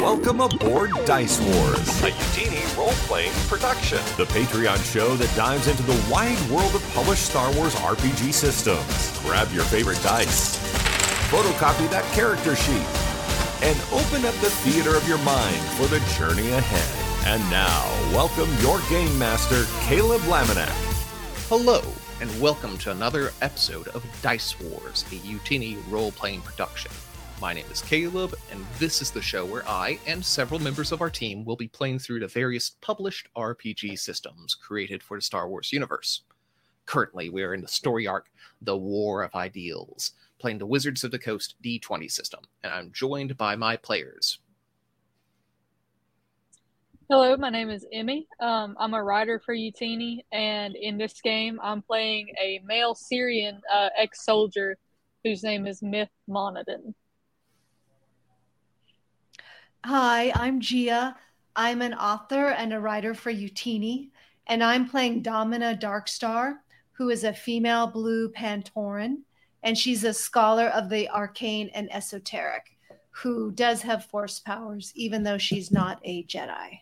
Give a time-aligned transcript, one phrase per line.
[0.00, 3.98] Welcome aboard Dice Wars, a Utini role playing production.
[4.16, 9.18] the Patreon show that dives into the wide world of published Star Wars RPG systems.
[9.22, 10.56] Grab your favorite dice,
[11.30, 12.86] photocopy that character sheet,
[13.60, 17.26] and open up the theater of your mind for the journey ahead.
[17.26, 17.84] And now,
[18.14, 20.68] welcome your game master, Caleb Laminack.
[21.48, 21.82] Hello,
[22.20, 26.92] and welcome to another episode of Dice Wars, a Utini role playing production.
[27.40, 31.00] My name is Caleb, and this is the show where I and several members of
[31.00, 35.48] our team will be playing through the various published RPG systems created for the Star
[35.48, 36.22] Wars universe.
[36.86, 38.28] Currently, we are in the story arc
[38.62, 43.36] The War of Ideals, playing the Wizards of the Coast D20 system, and I'm joined
[43.36, 44.40] by my players.
[47.08, 48.26] Hello, my name is Emmy.
[48.40, 53.60] Um, I'm a writer for Utini, and in this game, I'm playing a male Cerean
[53.72, 54.76] uh, ex soldier
[55.22, 56.94] whose name is Myth Monodon.
[59.84, 61.16] Hi, I'm Gia.
[61.54, 64.10] I'm an author and a writer for Utini,
[64.48, 66.56] and I'm playing Domina Darkstar,
[66.92, 69.18] who is a female blue Pantoran,
[69.62, 72.76] and she's a scholar of the arcane and esoteric,
[73.10, 76.80] who does have force powers, even though she's not a Jedi.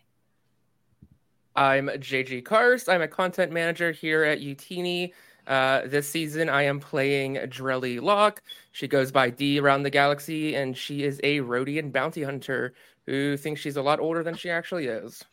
[1.55, 2.89] I'm JG Kars.
[2.89, 5.13] I'm a content manager here at Utini.
[5.47, 8.43] Uh, this season, I am playing Drelly Locke.
[8.73, 12.73] She goes by D around the galaxy, and she is a Rodian bounty hunter
[13.05, 15.23] who thinks she's a lot older than she actually is.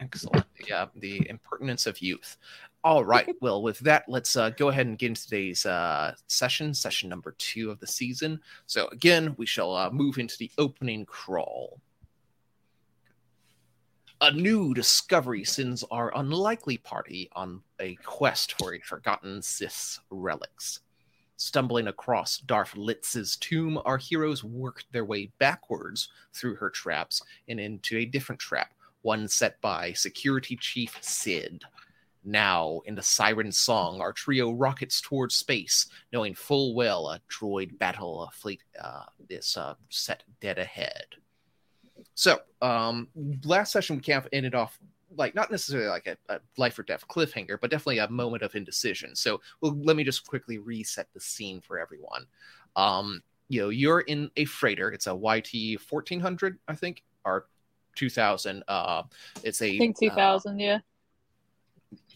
[0.00, 0.44] Excellent.
[0.66, 2.36] Yeah, the impertinence of youth.
[2.82, 3.28] All right.
[3.40, 7.34] Well, with that, let's uh, go ahead and get into today's uh, session, session number
[7.38, 8.40] two of the season.
[8.66, 11.78] So, again, we shall uh, move into the opening crawl.
[14.24, 20.80] A new discovery sends our unlikely party on a quest for a forgotten Sith relics.
[21.36, 27.60] Stumbling across Darth Litz's tomb, our heroes work their way backwards through her traps and
[27.60, 28.72] into a different trap,
[29.02, 31.62] one set by Security Chief Sid.
[32.24, 37.76] Now, in the siren song, our trio rockets towards space, knowing full well a droid
[37.76, 41.04] battle fleet uh, is uh, set dead ahead.
[42.14, 43.08] So, um,
[43.44, 44.78] last session we kind of ended off
[45.16, 48.54] like not necessarily like a, a life or death cliffhanger, but definitely a moment of
[48.54, 49.14] indecision.
[49.14, 52.26] So, well, let me just quickly reset the scene for everyone.
[52.76, 54.90] Um, you know, you're in a freighter.
[54.90, 57.46] It's a YT fourteen hundred, I think, or
[57.94, 58.64] two thousand.
[58.68, 59.02] Uh,
[59.42, 60.78] it's a I think 2000, yeah.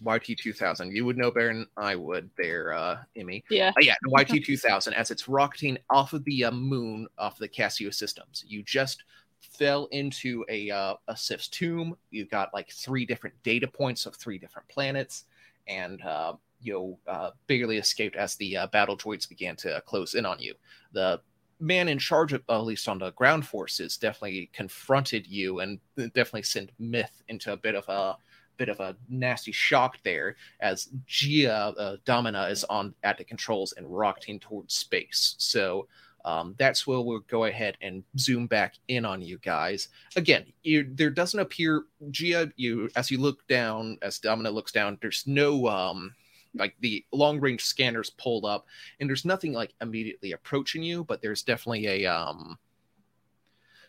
[0.07, 0.95] uh, YT two thousand.
[0.95, 3.45] You would know better than I would, there, uh, Emmy.
[3.51, 3.71] Yeah.
[3.71, 7.39] Uh, yeah, the YT two thousand as it's rocketing off of the uh, moon, off
[7.39, 8.45] the Cassio systems.
[8.47, 9.05] You just
[9.41, 11.97] fell into a uh, a Sith's tomb.
[12.11, 15.25] You've got like three different data points of three different planets,
[15.67, 20.15] and uh, you know, uh, barely escaped as the uh, battle droids began to close
[20.15, 20.55] in on you.
[20.93, 21.21] The
[21.61, 26.43] man in charge of, at least on the ground forces, definitely confronted you and definitely
[26.43, 28.17] sent Myth into a bit of a
[28.57, 33.73] bit of a nasty shock there as Gia uh, Domina is on at the controls
[33.77, 35.37] and rocketing towards space.
[35.39, 35.87] So
[36.29, 39.89] um, that's where we'll go ahead and zoom back in on you guys.
[40.15, 42.53] Again, you, there doesn't appear Gia.
[42.57, 46.15] You as you look down, as Domina looks down, there's no um,
[46.55, 48.67] like the long range scanners pulled up,
[49.01, 52.59] and there's nothing like immediately approaching you, but there's definitely a um,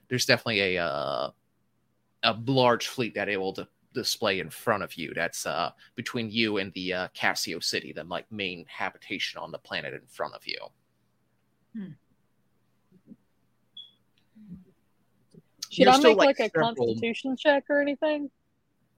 [0.07, 1.31] there's definitely a uh,
[2.23, 5.13] a large fleet that able to display in front of you.
[5.13, 9.57] That's uh, between you and the uh, Cassio City, the like main habitation on the
[9.57, 10.59] planet in front of you.
[15.69, 18.29] Should You're I make like, like, a several- constitution check or anything?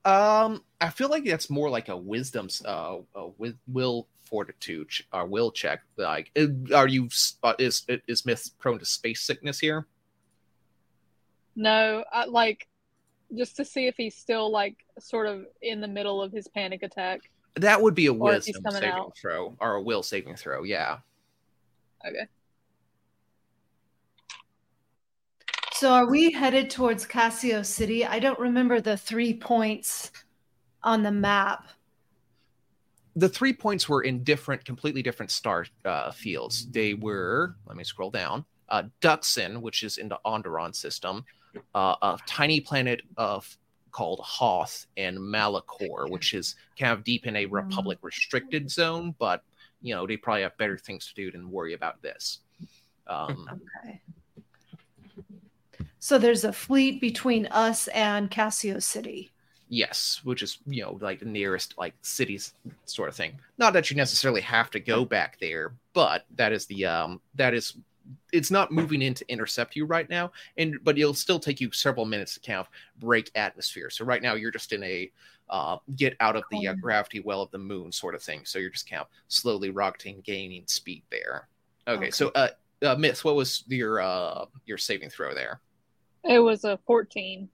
[0.04, 5.26] Um, I feel like that's more like a wisdom, uh, a with will fortitude or
[5.26, 5.82] will check.
[5.96, 7.08] Like, uh, are you
[7.44, 9.86] uh, is is Myth prone to space sickness here?
[11.54, 12.66] No, I, like
[13.36, 16.82] just to see if he's still like sort of in the middle of his panic
[16.82, 17.20] attack.
[17.54, 19.16] That would be a wisdom saving out.
[19.16, 20.64] throw or a will saving throw.
[20.64, 20.98] Yeah.
[22.04, 22.26] Okay.
[25.82, 28.06] So, are we headed towards Cassio City?
[28.06, 30.12] I don't remember the three points
[30.84, 31.66] on the map.
[33.16, 36.68] The three points were in different, completely different star uh, fields.
[36.70, 37.56] They were.
[37.66, 38.44] Let me scroll down.
[38.68, 41.24] Uh, Dxun, which is in the Onderon system,
[41.74, 43.58] uh, a tiny planet of
[43.90, 49.42] called Hoth, and Malachor, which is kind of deep in a Republic restricted zone, but
[49.80, 52.38] you know they probably have better things to do than worry about this.
[53.08, 54.00] Um, Okay.
[56.02, 59.30] So, there's a fleet between us and Cassio City.
[59.68, 62.54] yes, which is you know like the nearest like cities
[62.86, 63.38] sort of thing.
[63.58, 67.54] Not that you necessarily have to go back there, but that is the um that
[67.54, 67.76] is
[68.32, 71.70] it's not moving in to intercept you right now, and but it'll still take you
[71.70, 72.68] several minutes to kind of
[72.98, 73.88] break atmosphere.
[73.90, 75.10] So right now you're just in a
[75.50, 78.40] uh, get out of the uh, gravity well of the moon sort of thing.
[78.44, 81.48] So you're just kind of slowly rocketing, gaining speed there.
[81.86, 82.10] Okay, Okay.
[82.10, 82.48] so uh,
[82.82, 85.60] uh, Miss, what was your uh your saving throw there?
[86.24, 87.48] It was a 14.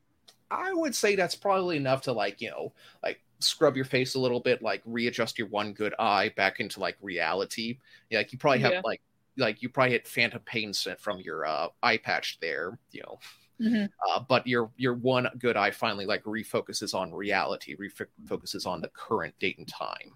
[0.50, 2.72] I would say that's probably enough to like you know
[3.02, 6.80] like scrub your face a little bit, like readjust your one good eye back into
[6.80, 7.78] like reality.
[8.10, 8.80] Yeah, like you probably have Yeah.
[8.84, 9.00] like
[9.36, 13.18] like you probably hit phantom pain sent from your uh, eye patch there, you know.
[13.60, 13.88] Mhm.
[14.08, 18.88] Uh, but your your one good eye finally like refocuses on reality, refocuses on the
[18.88, 20.12] current date and time.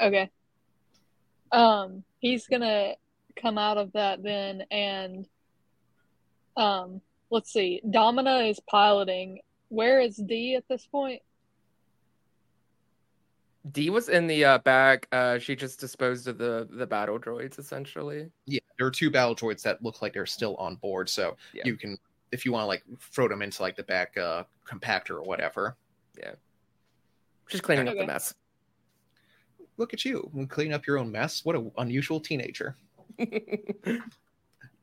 [0.00, 0.30] Okay.
[1.52, 2.94] Um, he's gonna
[3.36, 5.26] come out of that then, and
[6.56, 7.80] um, let's see.
[7.90, 9.40] Domina is piloting.
[9.68, 11.22] Where is D at this point?
[13.72, 15.08] D was in the uh, back.
[15.10, 18.30] Uh, she just disposed of the the battle droids essentially.
[18.46, 21.62] Yeah, there are two battle droids that look like they're still on board, so Yeah.
[21.64, 21.96] you can
[22.30, 25.76] if you want to like throw them into like the back uh, compactor or whatever.
[26.18, 26.32] Yeah,
[27.48, 28.34] she's cleaning up the mess.
[29.76, 31.44] Look at you clean up your own mess.
[31.44, 32.76] What an unusual teenager.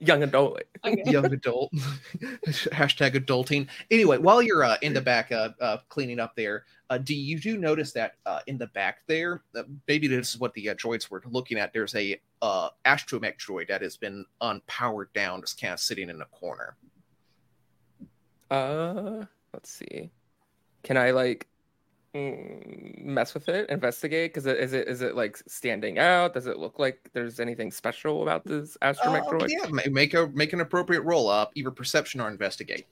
[0.03, 0.61] Young adult.
[0.83, 1.03] Okay.
[1.05, 1.71] young adult
[2.73, 6.97] hashtag adulting anyway while you're uh, in the back uh, uh, cleaning up there uh,
[6.97, 10.55] do you do notice that uh, in the back there uh, maybe this is what
[10.55, 15.13] the uh, droids were looking at there's a uh, astromech droid that has been unpowered
[15.13, 16.75] down just kind of sitting in a corner
[18.49, 20.11] Uh, let's see.
[20.83, 21.47] Can I like
[22.13, 24.33] mess with it, investigate?
[24.33, 26.33] Because is it is it like standing out?
[26.33, 29.49] Does it look like there's anything special about this astromech Uh, droid?
[29.49, 32.85] yeah make a make an appropriate roll up either perception or investigate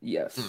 [0.00, 0.36] Yes.
[0.36, 0.42] Hmm.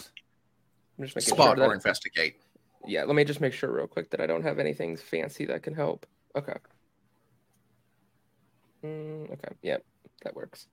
[1.00, 2.38] I'm just making spot sure or investigate
[2.86, 5.62] yeah, let me just make sure real quick that I don't have anything fancy that
[5.62, 6.06] can help.
[6.38, 6.56] Okay.
[8.86, 9.56] Mm, okay.
[9.62, 9.83] Yep,
[10.24, 10.68] that works.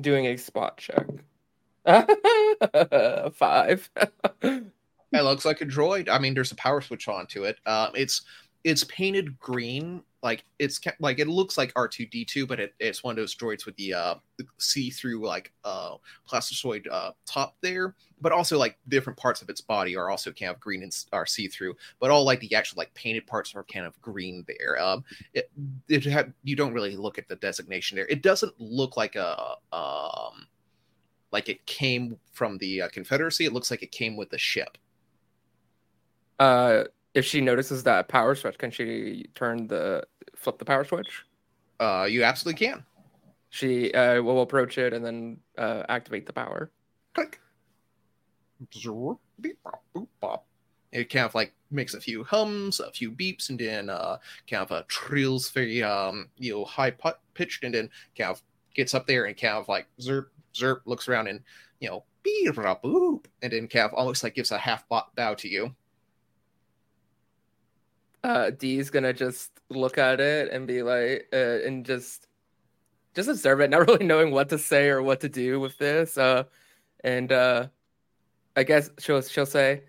[0.00, 1.06] Doing a spot check.
[3.34, 3.90] Five.
[5.12, 6.08] It looks like a droid.
[6.10, 7.58] I mean, there's a power switch onto it.
[7.64, 8.22] Um, it's
[8.66, 12.74] it's painted green, like it's like it looks like R two D two, but it,
[12.80, 14.14] it's one of those droids with the uh
[14.58, 15.94] see through like uh
[16.28, 20.50] plasticoid uh top there, but also like different parts of its body are also kind
[20.50, 23.62] of green and are see through, but all like the actual like painted parts are
[23.62, 24.82] kind of green there.
[24.82, 25.48] Um, it
[25.88, 28.06] it had you don't really look at the designation there.
[28.08, 30.48] It doesn't look like a um
[31.30, 33.44] like it came from the uh, Confederacy.
[33.44, 34.76] It looks like it came with the ship.
[36.38, 36.84] uh,
[37.16, 40.02] if she notices that power switch, can she turn the
[40.36, 41.24] flip the power switch?
[41.80, 42.84] Uh, you absolutely can.
[43.48, 46.70] She uh, will approach it and then uh, activate the power.
[47.14, 47.40] Click.
[49.40, 50.46] Beep, bop, boop, bop.
[50.92, 54.62] It kind of like makes a few hums, a few beeps, and then uh, kind
[54.62, 58.42] of uh, trills very um, you know high put- pitched, and then kind of
[58.74, 61.40] gets up there and kind of like zerp zerp looks around and
[61.80, 65.34] you know beep boop, and then kind of almost like gives a half bo- bow
[65.34, 65.74] to you.
[68.26, 72.28] Uh D's gonna just look at it and be like uh, and just
[73.14, 76.18] just observe it, not really knowing what to say or what to do with this.
[76.18, 76.44] Uh
[77.04, 77.68] and uh
[78.56, 79.84] I guess she'll she'll say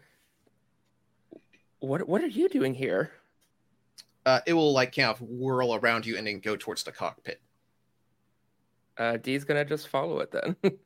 [1.79, 3.11] What what are you doing here?
[4.25, 7.41] Uh, it will like kind of whirl around you and then go towards the cockpit.
[8.97, 10.55] Uh D's gonna just follow it then.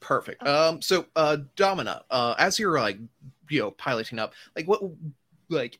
[0.00, 0.46] Perfect.
[0.46, 2.98] Um, so uh Domina, uh as you're like
[3.48, 4.82] you know piloting up, like what
[5.48, 5.78] like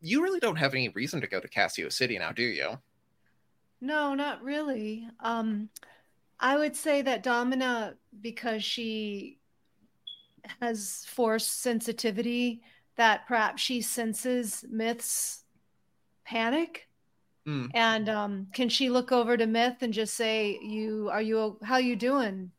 [0.00, 2.78] you really don't have any reason to go to Cassio City now, do you?
[3.80, 5.08] No, not really.
[5.20, 5.68] Um,
[6.40, 9.38] I would say that Domina, because she
[10.60, 12.62] has force sensitivity,
[12.96, 15.44] that perhaps she senses Myth's
[16.24, 16.88] panic.
[17.44, 17.66] Hmm.
[17.74, 21.58] And um, can she look over to Myth and just say, "You are you?
[21.62, 22.50] How you doing?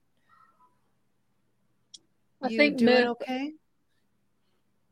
[2.41, 3.53] I you think doing Myth, okay?"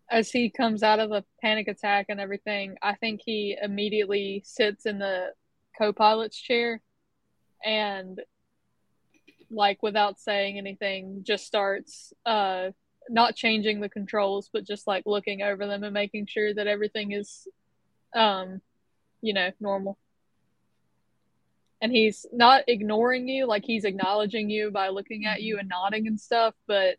[0.10, 4.86] As he comes out of the panic attack and everything, I think he immediately sits
[4.86, 5.30] in the
[5.78, 6.82] co-pilot's chair
[7.64, 8.22] and
[9.52, 12.70] like without saying anything just starts uh
[13.10, 17.12] not changing the controls but just like looking over them and making sure that everything
[17.12, 17.48] is
[18.16, 18.62] um
[19.22, 19.98] you know normal.
[21.82, 26.08] And he's not ignoring you like he's acknowledging you by looking at you and nodding
[26.08, 26.96] and stuff but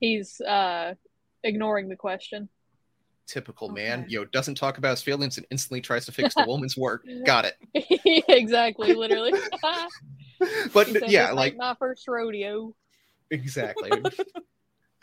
[0.00, 0.94] he's uh
[1.44, 2.48] ignoring the question
[3.26, 4.08] Typical man, Okay.
[4.10, 7.06] you know, doesn't talk about his feelings and instantly tries to fix the woman's work.
[7.24, 8.24] Got it.
[8.28, 9.32] exactly literally
[10.74, 12.74] But said, yeah, like my first rodeo
[13.30, 13.92] exactly.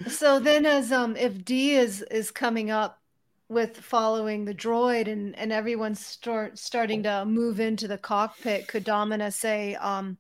[0.08, 3.00] So then, as um, if D is is coming up
[3.48, 8.84] with following the droid and and everyone's start starting to move into the cockpit, could
[8.84, 10.18] Domina say, um,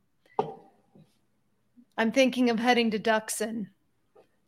[1.97, 3.67] "I'm thinking of heading to Dxun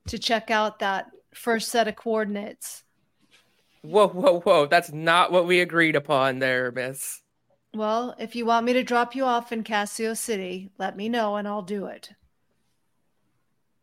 [0.08, 2.84] to check out that first set of coordinates."
[3.82, 4.66] Whoa, whoa, whoa!
[4.68, 7.22] That's not what we agreed upon, there, Miss.
[7.74, 11.38] Well, if you want me to drop you off in Cassio City, let me know
[11.38, 12.12] and I'll do it.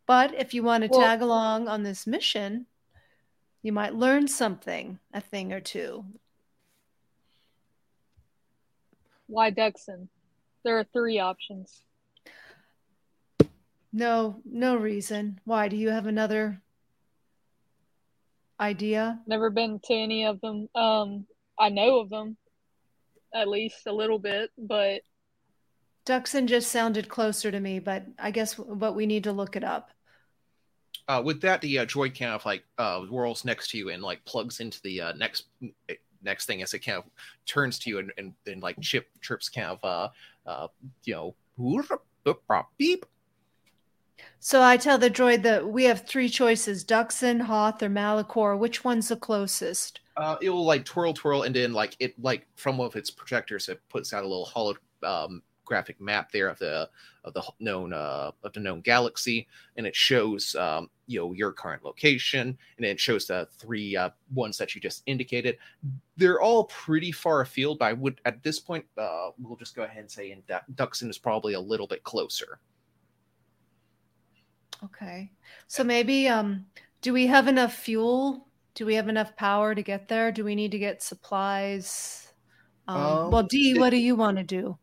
[0.06, 2.66] But if you want to Well- tag along on this mission,
[3.62, 6.04] you might learn something, a thing or two.
[9.26, 10.08] Why Dxun?
[10.62, 11.82] There are three options.
[13.92, 15.40] No, no reason.
[15.44, 15.68] Why?
[15.68, 16.60] Do you have another
[18.60, 19.20] idea?
[19.26, 20.68] Never been to any of them.
[20.74, 21.26] Um,
[21.58, 22.36] I know of them,
[23.34, 25.02] at least a little bit, but
[26.06, 29.64] Dxun just sounded closer to me, but I guess but we need to look it
[29.64, 29.90] up.
[31.06, 34.02] Uh, with that, the uh, droid kind of like uh, whirls next to you and
[34.02, 35.44] like plugs into the uh, next
[36.22, 37.04] next thing as it kind of
[37.46, 40.08] turns to you and, and, and like chip chirps kind of uh,
[40.48, 40.68] uh,
[41.04, 41.34] you know
[42.78, 43.06] beep.
[44.40, 48.58] So I tell the droid that we have three choices: Dxun, Hoth, or Malachor.
[48.58, 50.00] Which one's the closest?
[50.18, 53.08] Uh, it will like twirl twirl and then like it like from one of its
[53.08, 56.90] projectors it puts out a little holographic um, map there of the
[57.22, 61.52] of the known uh, of the known galaxy and it shows um, you know your
[61.52, 65.56] current location and it shows the three uh, ones that you just indicated
[66.16, 69.84] they're all pretty far afield but i would at this point uh, we'll just go
[69.84, 72.58] ahead and say in Du- dxun is probably a little bit closer
[74.84, 75.32] Okay.
[75.66, 76.66] So maybe um
[77.02, 78.48] do we have enough fuel?
[78.74, 80.32] Do we have enough power to get there?
[80.32, 82.32] Do we need to get supplies?
[82.94, 84.78] Um, Um, well, D, it- what do you want to do?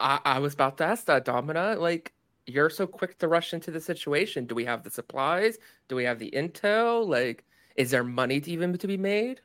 [0.00, 1.76] I, I was about to ask that, Domina.
[1.76, 2.12] Like,
[2.46, 4.46] you're so quick to rush into the situation.
[4.46, 5.58] Do we have the supplies?
[5.88, 7.06] Do we have the intel?
[7.06, 7.44] Like,
[7.76, 9.40] is there money to even to be made?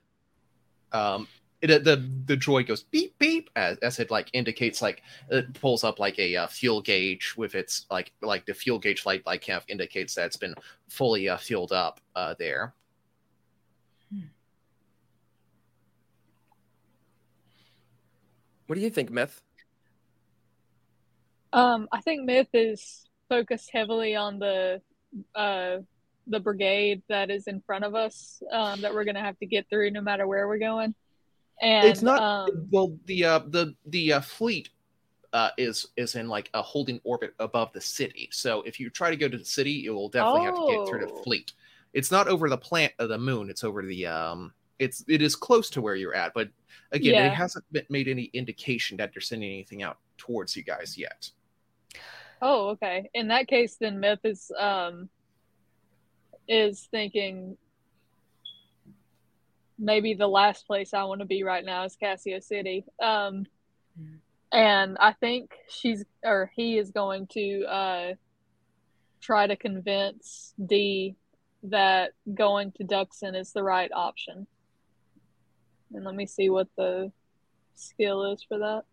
[0.91, 1.27] um
[1.69, 5.83] it, the the droid goes beep beep as, as it like indicates like it pulls
[5.83, 9.45] up like a uh, fuel gauge with its like like the fuel gauge light like
[9.45, 10.55] kind of indicates that it's been
[10.89, 12.73] fully uh, fueled up uh there
[18.67, 19.41] What do you think, Myth?
[21.51, 24.81] um, I think Myth is focused heavily on the
[25.35, 25.77] uh,
[26.25, 29.69] the brigade that is in front of us um, that we're gonna have to get
[29.69, 30.95] through no matter where we're going.
[31.61, 34.69] And it's not um, well the uh the the uh, fleet
[35.31, 39.09] uh is is in like a holding orbit above the city so if you try
[39.09, 41.23] to go to the city you will definitely have to get through the Oh.
[41.23, 41.53] fleet
[41.93, 45.35] it's not over the plant of the moon it's over the um it's it is
[45.35, 46.49] close to where you're at but
[46.91, 47.25] again Yeah.
[47.27, 51.29] it hasn't been, made any indication that they're sending anything out towards you guys yet
[52.45, 53.09] Oh, okay.
[53.13, 55.09] In that case, then Myth is um
[56.47, 57.57] is thinking
[59.83, 62.85] maybe the last place I want to be right now is Cassio City.
[63.01, 63.45] Um
[63.99, 64.17] Mm.
[64.51, 68.13] and I think she's or he is going to uh
[69.21, 71.15] try to convince D
[71.61, 74.47] that going to Dxun is the right option.
[75.93, 77.11] And let me see what the
[77.75, 78.83] skill is for that.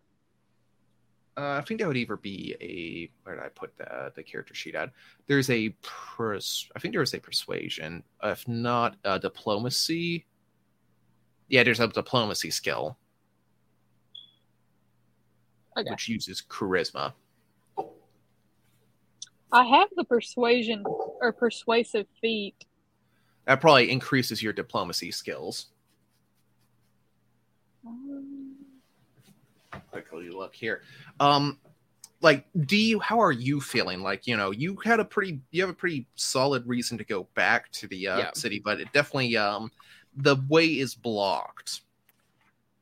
[1.35, 4.53] Uh, I think that would either be a where did I put the the character
[4.53, 4.91] sheet at?
[5.25, 10.27] There's a pers- I think there's a persuasion, if not a diplomacy.
[11.51, 12.97] Yeah, there's a diplomacy skill
[15.77, 15.89] Okay.
[15.89, 17.13] which uses charisma.
[19.51, 22.55] I have the persuasion or persuasive feat.
[23.45, 25.67] That probably increases your diplomacy skills.
[27.85, 28.55] Um,
[29.91, 30.83] Quickly look here.
[31.19, 31.59] Um,
[32.21, 32.99] like, do you?
[32.99, 34.01] How are you feeling?
[34.01, 37.27] Like, you know, you had a pretty, you have a pretty solid reason to go
[37.35, 38.31] back to the uh, Yeah.
[38.35, 39.71] city, but it definitely, um,
[40.15, 41.81] the way is blocked.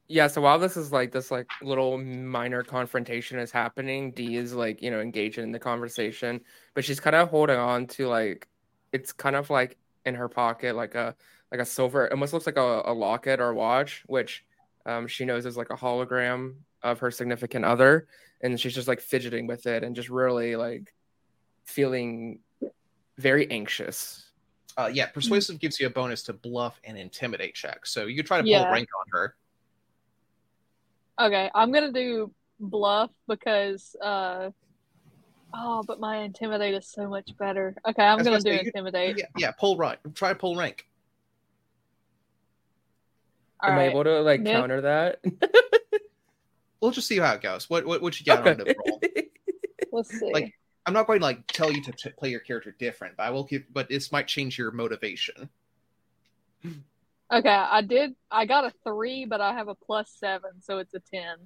[0.07, 4.53] Yeah, so while this is like this like little minor confrontation is happening, D is
[4.53, 6.41] like, you know, engaging in the conversation,
[6.73, 8.47] but she's kind of holding on to like
[8.91, 11.15] it's kind of like in her pocket, like a
[11.51, 14.43] like a silver, it almost looks like a, a locket or watch, which
[14.87, 18.07] um she knows is like a hologram of her significant other,
[18.41, 20.91] and she's just like fidgeting with it and just really like
[21.65, 22.39] feeling
[23.17, 24.28] very anxious.
[24.79, 28.25] Uh, yeah, persuasive gives you a bonus to bluff and intimidate checks, so you could
[28.25, 28.71] try to pull Yeah.
[28.71, 29.35] rank on her.
[31.19, 32.31] okay, I'm gonna do
[32.61, 34.51] bluff because uh
[35.53, 37.75] oh, but my intimidate is so much better.
[37.85, 39.17] Okay, I'm That's gonna do I say, you- intimidate.
[39.17, 39.99] Yeah, yeah, pull rank.
[40.15, 40.85] Try to pull rank.
[43.61, 44.53] All Am I able to like Myth?
[44.53, 45.19] counter that?
[46.79, 47.69] We'll just see how it goes.
[47.69, 49.01] What what what you got on the roll?
[49.91, 50.31] Let's see.
[50.31, 50.53] like,
[50.85, 53.29] I'm not going to like tell you to t- play your character different, but I
[53.29, 53.63] will give.
[53.71, 55.49] But this might change your motivation.
[57.31, 58.15] Okay, I did.
[58.31, 61.37] I got a three, but I have a plus seven, so it's a ten.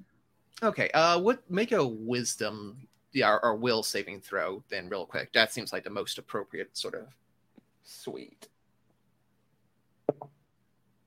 [0.61, 0.89] Okay.
[0.93, 1.49] Uh, what?
[1.51, 5.33] Make a wisdom, yeah, or, or will saving throw then, real quick.
[5.33, 7.07] That seems like the most appropriate sort of.
[7.83, 8.47] Sweet.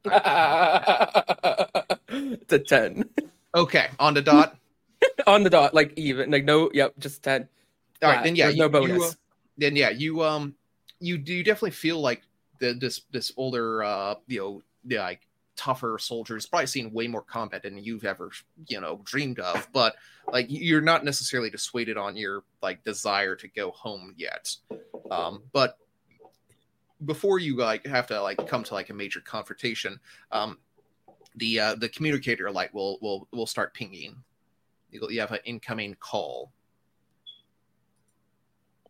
[2.09, 3.09] It's a 10.
[3.55, 4.57] Okay, on the dot.
[5.27, 6.31] On the dot, like even.
[6.31, 7.49] Like, no, yep, just 10.
[8.03, 8.97] All right, then yeah, you- no bonus.
[8.99, 9.13] You, uh,
[9.59, 10.55] then yeah, you um,
[11.01, 12.23] you do definitely feel like
[12.59, 15.27] the this this older uh, you know, the, like
[15.57, 18.31] tougher soldiers probably seen way more combat than you've ever
[18.69, 19.97] you know dreamed of, but
[20.31, 24.55] like you're not necessarily dissuaded on your like desire to go home yet.
[25.11, 25.79] Um, but
[27.05, 29.99] before you like have to like come to like a major confrontation,
[30.33, 30.59] um,
[31.37, 34.17] the uh, the communicator light will will will start pinging.
[34.91, 36.53] You you have an incoming call.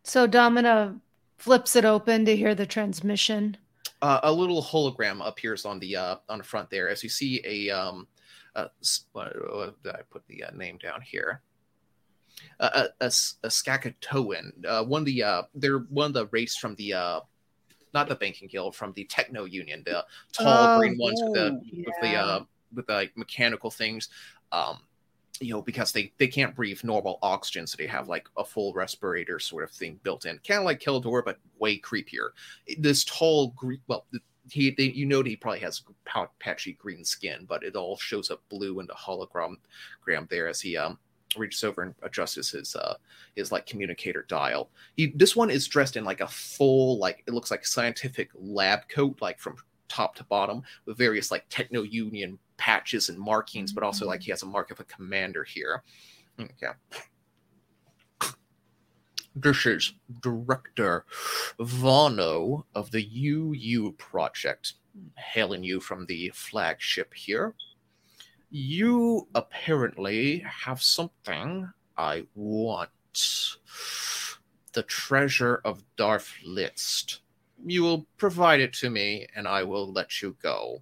[0.07, 0.95] So Domina
[1.37, 3.57] flips it open to hear the transmission.
[4.01, 7.41] uh, a little hologram appears on the uh, on the front there as you see
[7.43, 8.07] a um
[8.55, 11.41] uh, s- what, what did I put the uh, name down here?
[12.59, 13.07] Uh, a, a,
[13.43, 17.19] a Skakoan, uh, one of the uh, they're one of the race from the uh,
[17.93, 21.59] not the banking guild from the techno union, the tall Oh, green ones with the
[21.85, 22.39] with the uh,
[22.73, 24.09] with the like, mechanical things.
[24.51, 24.79] Um,
[25.39, 28.73] you know, because they they can't breathe normal oxygen, so they have like a full
[28.73, 32.29] respirator sort of thing built in, kind of like Keldor, but way creepier.
[32.77, 34.05] This tall green, well,
[34.49, 38.31] he they, you know he probably has pa- patchy green skin, but it all shows
[38.31, 39.55] up blue in the hologram
[40.01, 40.97] gram there as he um
[41.37, 42.95] reaches over and adjusts his uh
[43.35, 44.69] his like communicator dial.
[44.95, 48.87] He this one is dressed in like a full like it looks like scientific lab
[48.89, 49.57] coat, like from
[49.89, 54.25] top to bottom, with various like techno union patches and markings, but also like mm-hmm.
[54.25, 55.83] he has a mark of a commander here.
[56.39, 56.71] Okay.
[59.35, 61.05] This is Director
[61.59, 64.73] Vano of the UU project,
[65.15, 67.53] hailing you from the flagship here.
[68.49, 72.89] You apparently have something I want.
[74.73, 77.21] The treasure of Darth List.
[77.63, 80.81] You will provide it to me, and I will let you go.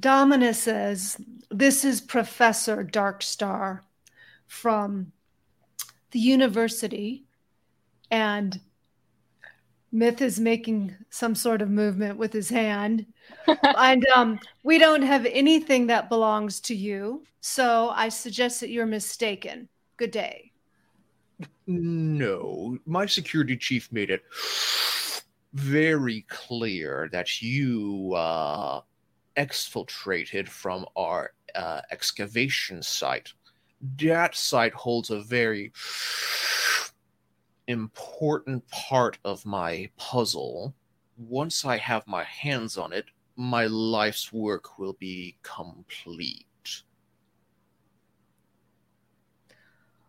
[0.00, 1.18] Domina says,
[1.50, 3.80] This is Professor Darkstar
[4.46, 5.12] from
[6.10, 7.24] the university.
[8.10, 8.58] And
[9.92, 13.06] Myth is making some sort of movement with his hand.
[13.76, 17.24] and um, we don't have anything that belongs to you.
[17.40, 19.68] So I suggest that you're mistaken.
[19.96, 20.52] Good day.
[21.66, 24.22] No, my security chief made it
[25.54, 28.80] very clear that you uh,
[29.36, 33.32] exfiltrated from our uh, excavation site.
[33.98, 35.72] That site holds a very
[37.66, 40.74] important part of my puzzle.
[41.16, 46.46] Once I have my hands on it, my life's work will be complete.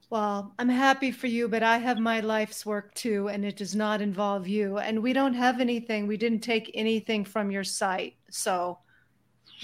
[0.09, 3.73] Well, I'm happy for you, but I have my life's work too, and it does
[3.73, 4.77] not involve you.
[4.77, 6.05] And we don't have anything.
[6.05, 8.15] We didn't take anything from your site.
[8.29, 8.79] So,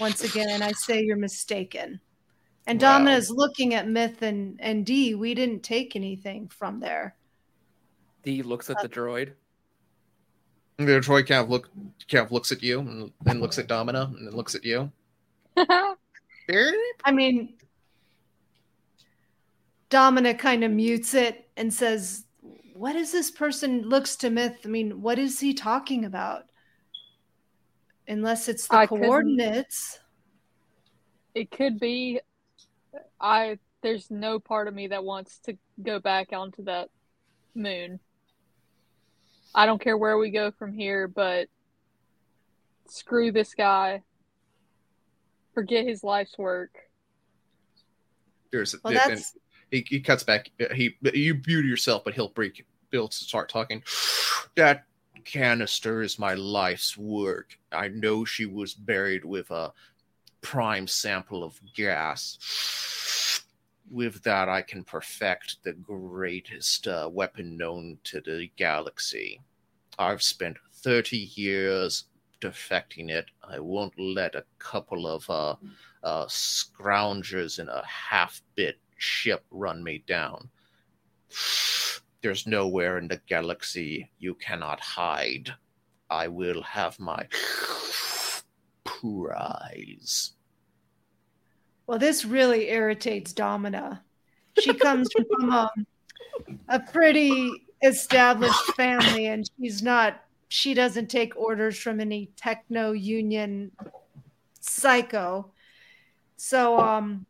[0.00, 2.00] once again, I say you're mistaken.
[2.66, 2.98] And Wow.
[2.98, 5.14] Domina is looking at Myth and, and D.
[5.14, 7.16] We didn't take anything from there.
[8.22, 9.32] D looks at the droid.
[10.76, 11.70] The droid kind of look
[12.08, 14.92] kind of looks at you and then looks at Domina and then looks at you.
[15.56, 17.54] I mean,
[19.90, 22.24] Domina kind of mutes it and says,
[22.74, 24.58] What is this person looks to Myth?
[24.64, 26.44] I mean, what is he talking about?
[28.08, 30.00] Unless it's the I coordinates.
[31.34, 32.20] it could be
[33.20, 36.88] i there's no part of me that wants to go back onto that
[37.54, 38.00] moon
[39.54, 41.48] i don't care where we go from here but
[42.88, 44.02] screw this guy
[45.54, 46.70] forget his life's work
[48.50, 49.36] There's Well, and that's
[49.70, 50.50] he, he cuts back.
[50.74, 52.64] He you mute yourself, but he'll break.
[52.90, 53.82] Bill start talking.
[54.56, 54.84] That
[55.28, 57.58] canister is my life's work.
[57.70, 59.72] I know she was buried with a
[60.40, 63.42] prime sample of gas.
[63.90, 69.42] With that, I can perfect the greatest uh, weapon known to the galaxy.
[69.98, 72.04] I've spent 30 years
[72.40, 73.26] perfecting it.
[73.46, 75.56] I won't let a couple of uh,
[76.02, 80.48] uh, scroungers in a half bit ship run me down.
[82.22, 85.54] There's nowhere in the galaxy you cannot hide.
[86.10, 87.26] I will have my
[88.84, 90.32] prize.
[91.86, 94.02] well, this really irritates Domina.
[94.58, 95.70] she comes from a,
[96.68, 103.70] a pretty established family and she's not she doesn't take orders from any techno union
[104.60, 105.48] psycho
[106.36, 107.24] so um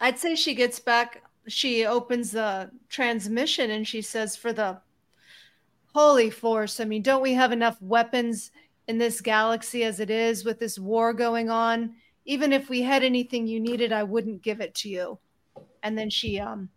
[0.00, 4.78] i'd say she gets back she opens the transmission and she says for the
[5.94, 8.50] holy force i mean don't we have enough weapons
[8.86, 11.94] in this galaxy as it is with this war going on?
[12.26, 15.18] Even if we had anything you needed i wouldn't give it to you.
[15.82, 16.68] And then she um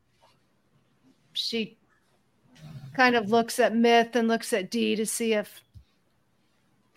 [1.33, 1.77] she
[2.93, 5.61] kind of looks at myth and looks at d to see if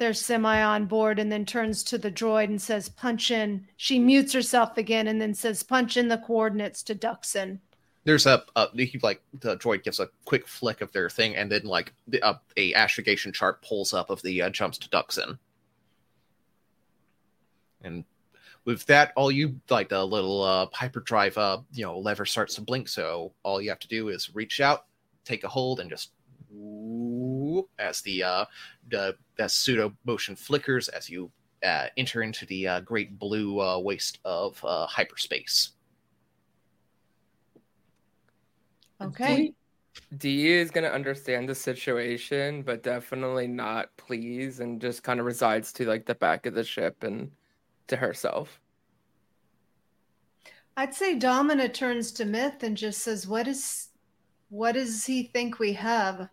[0.01, 4.01] they're semi on board and then turns to the droid and says punch in she
[4.01, 7.61] mutes herself again and then says punch in the coordinates to dxun
[8.05, 8.43] There's a,
[8.75, 12.21] he, like the droid gives a quick flick of their thing, and then like the,
[12.23, 15.39] uh, a astrogation chart pulls up of the uh, jumps to Dxun.
[17.83, 18.05] And
[18.65, 22.63] with that, all you like the little uh, hyperdrive, uh, you know, lever starts to
[22.63, 22.89] blink.
[22.89, 24.87] So all you have to do is reach out,
[25.25, 26.11] take a hold, and just
[27.51, 28.45] whoop, as the uh,
[28.89, 31.31] the that pseudo motion flickers as you
[31.65, 35.73] uh, enter into the uh, great blue uh, waste of uh, hyperspace.
[39.03, 39.53] okay
[40.17, 45.73] D is gonna understand the situation, but definitely not please, and just kind of resides
[45.75, 47.31] to like the back of the ship and
[47.89, 48.61] to herself.
[50.77, 53.89] i'd say domina turns to myth and just says what is
[54.49, 56.29] what does he think we have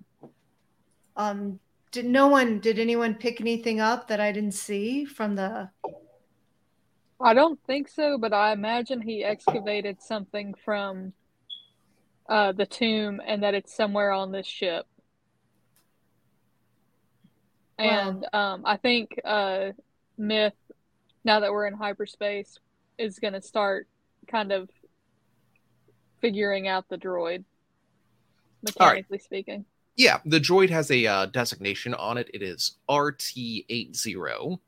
[1.18, 1.60] um
[1.92, 5.70] did no one did anyone pick anything up that i didn't see from the
[7.20, 11.14] I don't think so, but I imagine he excavated something from
[12.30, 14.86] uh, the tomb and that it's somewhere on this ship.
[17.80, 19.70] And um, I think uh,
[20.18, 20.54] Myth,
[21.24, 22.60] now that we're in hyperspace,
[22.98, 23.88] is going to start
[24.28, 24.70] kind of
[26.22, 27.46] figuring out the droid,
[28.80, 29.06] All right.
[29.06, 29.66] mechanically speaking.
[29.98, 32.30] Yeah, the droid has a uh, designation on it.
[32.32, 34.60] It is RT80.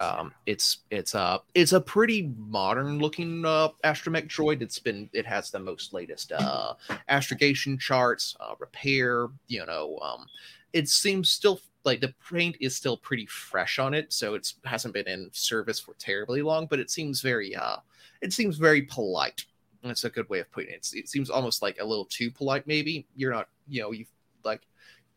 [0.00, 4.62] Um, it's it's a it's a pretty modern looking uh, astromech droid.
[4.62, 6.74] It's been it has the most latest uh,
[7.08, 9.28] astrogation charts, uh, repair.
[9.48, 10.26] You know, um,
[10.72, 14.94] it seems still like the paint is still pretty fresh on it, so it's hasn't
[14.94, 16.66] been in service for terribly long.
[16.66, 17.76] But it seems very uh,
[18.20, 19.44] it seems very polite.
[19.84, 20.76] That's a good way of putting it.
[20.76, 22.66] It's, it seems almost like a little too polite.
[22.66, 24.06] Maybe you're not, you know, you
[24.44, 24.62] like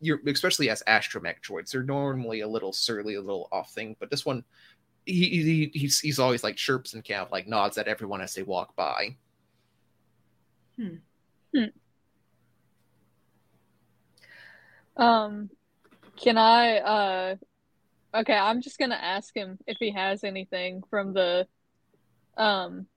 [0.02, 1.72] you're especially as astromech droids.
[1.72, 4.44] They're normally a little surly, a little off thing, but this one,
[5.06, 8.36] he, he he's he's always like chirps and kind of like nods at everyone as
[8.36, 9.16] they walk by.
[10.76, 10.96] Hmm.
[11.56, 11.66] hmm.
[15.02, 15.50] Um,
[16.18, 16.78] can I?
[16.78, 17.36] Uh,
[18.16, 21.48] okay, I'm just gonna ask him if he has anything from the,
[22.36, 22.88] um,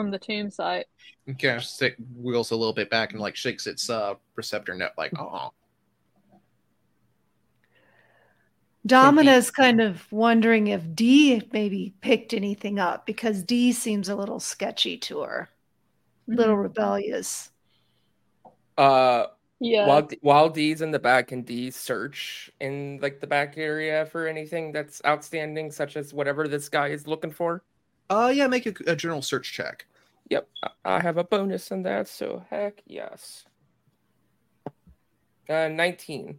[0.00, 0.86] from the tomb site.
[1.26, 4.74] And kind of stick wheels a little bit back and like shakes its uh receptor
[4.74, 5.52] net like oh
[8.86, 14.40] Domina's kind of wondering if D maybe picked anything up because D seems a little
[14.40, 15.50] sketchy to her,
[16.26, 17.50] a little rebellious.
[18.78, 19.26] Uh,
[19.58, 19.86] Yeah.
[19.86, 24.06] while D- while D's in the back, can D search in like the back area
[24.06, 27.62] for anything that's outstanding, such as whatever this guy is looking for?
[28.08, 29.86] uh yeah make a, a general search check.
[30.30, 33.44] Yep, I- I have a bonus in that, so heck yes.
[35.48, 36.38] Uh, nineteen.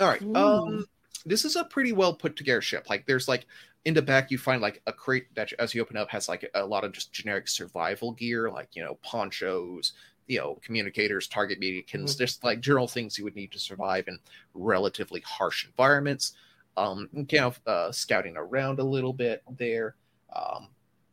[0.00, 0.22] All right.
[0.22, 0.34] Ooh.
[0.34, 0.86] Um,
[1.24, 2.88] this is a pretty well put together ship.
[2.90, 3.46] Like, there's like
[3.84, 6.50] in the back, you find like a crate that, as you open up, has like
[6.54, 9.92] a lot of just generic survival gear, like you know ponchos,
[10.26, 14.18] you know communicators, target beacons, just like general things you would need to survive in
[14.54, 16.32] relatively harsh environments.
[16.76, 19.96] Um, kind of uh, scouting around a little bit there.
[20.34, 20.68] Um,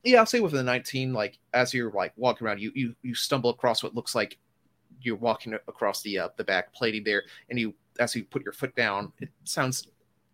[0.06, 3.16] yeah, I'll say with the 19, like as you're like walking around, you you you
[3.16, 4.38] stumble across what looks like
[5.02, 8.54] you're walking across the uh, the back plating there, and you as you put your
[8.54, 9.88] foot down, it sounds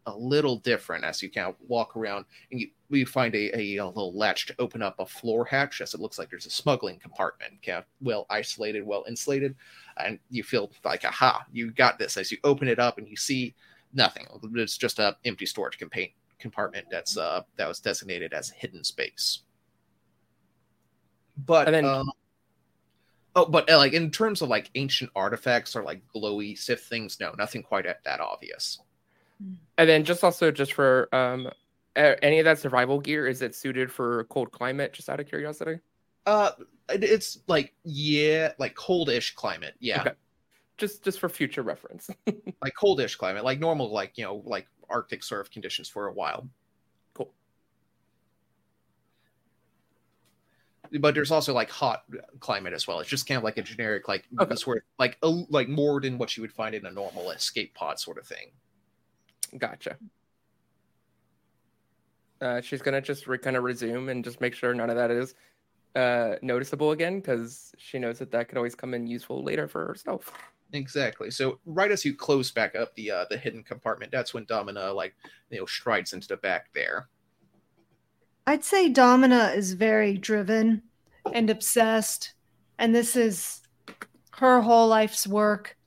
[0.08, 3.78] a little different as you kind of walk around and you we find a, a,
[3.78, 6.50] a little latch to open up a floor hatch as it looks like there's a
[6.50, 9.56] smuggling compartment kind of well isolated well insulated
[9.98, 12.18] and you feel like aha you got this.
[12.18, 13.54] As you open it up and you see
[13.94, 18.84] nothing it's just a empty storage compa- compartment that's uh that was designated as hidden
[18.84, 19.44] space
[21.38, 22.12] but And then- um,
[23.36, 27.20] oh but uh, like in terms of like ancient artifacts or like glowy sith things
[27.20, 28.80] no nothing quite at that obvious
[29.78, 31.50] And then just also just for um
[31.96, 34.94] any of that survival gear, is it suited for cold climate?
[34.94, 35.80] Just out of curiosity.
[36.26, 36.52] Uh,
[36.88, 39.74] it's like yeah, like coldish climate.
[39.80, 40.12] Yeah, Okay.
[40.78, 42.10] Just just for future reference.
[42.62, 46.13] like coldish climate, like normal, like you know, like Arctic sort of conditions for a
[46.13, 46.48] while.
[47.13, 47.34] cool.
[51.00, 52.04] But there's also like hot
[52.40, 53.00] climate as well.
[53.00, 54.56] It's just kind of like a generic like Okay.
[54.56, 58.00] sort like a, like more than what you would find in a normal escape pod
[58.00, 58.52] sort of thing.
[59.58, 59.98] Gotcha.
[62.42, 65.12] Uh, she's gonna just re- kind of resume and just make sure none of that
[65.12, 65.36] is
[65.96, 69.86] uh, noticeable again because she knows that that could always come in useful later for
[69.86, 70.32] herself.
[70.74, 71.30] Exactly.
[71.30, 74.92] So right as you close back up the uh, the hidden compartment, that's when Domina
[74.92, 75.14] like
[75.50, 77.08] you know strides into the back there.
[78.48, 80.82] I'd say Domina is very driven
[81.32, 82.34] and obsessed,
[82.78, 83.62] and this is
[84.38, 85.78] her whole life's work.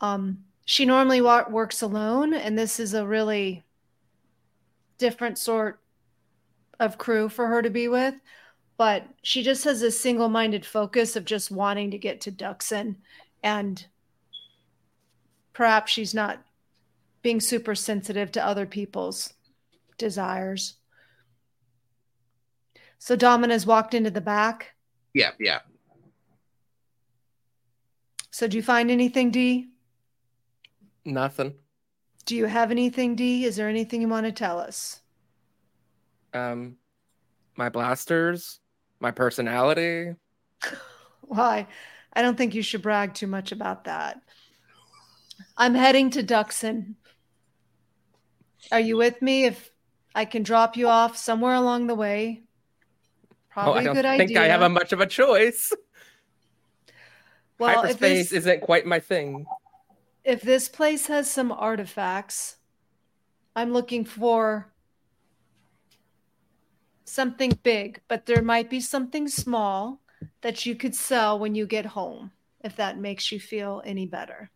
[0.00, 3.62] Um, she normally wa- works alone, and this is a really
[4.98, 5.80] different sort
[6.78, 8.14] of crew for her to be with.
[8.76, 12.96] But she just has a single minded focus of just wanting to get to Dxun,
[13.42, 13.86] and
[15.52, 16.42] perhaps she's not
[17.22, 19.34] being super sensitive to other people's
[19.96, 20.74] desires.
[23.02, 24.76] So Domina's walked into the back.
[25.12, 25.58] Yeah, yeah.
[28.30, 29.70] So do you find anything, D?
[31.04, 31.54] Nothing.
[32.26, 33.44] Do you have anything, D?
[33.44, 35.00] Is there anything you want to tell us?
[36.32, 36.76] Um,
[37.56, 38.60] my blasters,
[39.00, 40.14] my personality.
[41.22, 41.66] Why?
[42.12, 44.20] I don't think you should brag too much about that.
[45.56, 46.94] I'm heading to Dxun.
[48.70, 49.46] Are you with me?
[49.46, 49.72] If
[50.14, 52.44] I can drop you off somewhere along the way,
[53.52, 54.42] probably oh, I don't think idea.
[54.42, 55.72] I have a much of a choice.
[57.58, 59.46] well, if Hyperspace this, isn't quite my thing.
[60.24, 62.56] if this place has some artifacts,
[63.54, 64.72] I'm looking for
[67.04, 70.00] something big, but there might be something small
[70.40, 72.30] that you could sell when you get home,
[72.64, 74.50] if that makes you feel any better.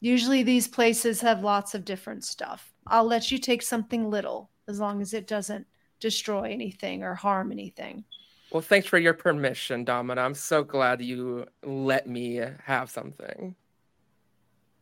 [0.00, 2.72] Usually, these places have lots of different stuff.
[2.86, 5.66] I'll let you take something little as long as it doesn't
[6.00, 8.04] destroy anything or harm anything.
[8.50, 10.22] Well, thanks for your permission, Domina.
[10.22, 13.54] I'm so glad you let me have something.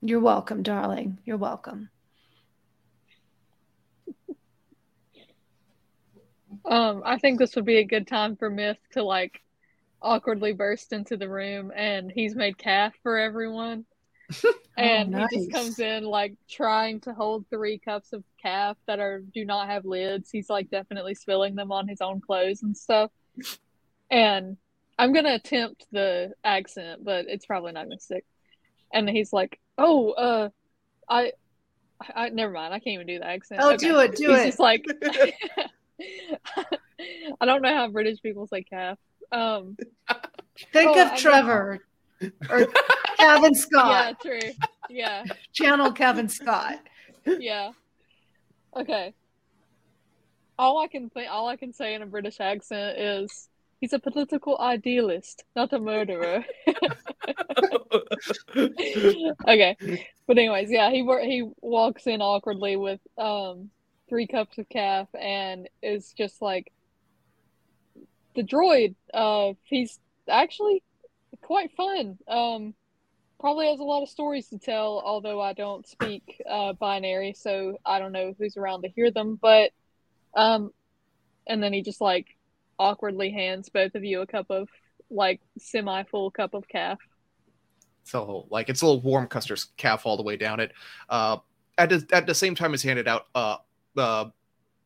[0.03, 1.19] You're welcome, darling.
[1.25, 1.89] You're welcome.
[6.65, 9.41] Um, I think this would be a good time for Myth to like
[10.03, 13.85] awkwardly burst into the room, and he's made caf for everyone.
[14.77, 15.31] and he nice.
[15.33, 19.69] just comes in like trying to hold three cups of caf that are do not
[19.69, 20.31] have lids.
[20.31, 23.11] He's like definitely spilling them on his own clothes and stuff.
[24.11, 24.57] And
[24.99, 28.25] I'm gonna attempt the accent, but it's probably not gonna stick.
[28.93, 30.49] And he's like, "Oh, uh,
[31.09, 31.33] I,
[32.15, 32.73] I, never mind.
[32.73, 34.47] I can't even do the accent." Oh, do it, do he's it.
[34.47, 34.85] Just like,
[37.41, 38.99] I don't know how British people say caf.
[39.33, 39.77] Um,
[40.73, 41.85] Think Oh, of Trevor
[42.51, 42.67] or
[43.19, 44.21] Kevin yeah, Scott.
[44.21, 44.39] true.
[44.89, 46.79] Yeah, Channel Kevin Scott.
[47.27, 47.73] yeah.
[48.77, 49.15] Okay.
[50.59, 53.49] All I can think, all I can say in a British accent is
[53.81, 56.45] he's a political idealist, not a murderer.
[59.47, 59.77] okay,
[60.27, 63.71] but anyways, yeah, he he walks in awkwardly with um
[64.09, 66.73] three cups of caf and is just like
[68.35, 68.95] the droid.
[69.13, 69.99] Uh, he's
[70.29, 70.83] actually
[71.41, 72.19] quite fun.
[72.29, 72.75] Um,
[73.39, 75.03] probably has a lot of stories to tell.
[75.05, 79.39] Although I don't speak uh binary, so I don't know who's around to hear them.
[79.41, 79.71] But
[80.35, 80.73] um,
[81.47, 82.27] and then he just like
[82.79, 84.69] awkwardly hands both of you a cup of
[85.11, 86.99] like semi full cup of caf.
[88.05, 90.73] So like it's a little warm custard caf all the way down it.
[91.09, 91.39] Uh,
[91.79, 93.57] at the, at the same time as handed out, uh,
[93.97, 94.27] uh,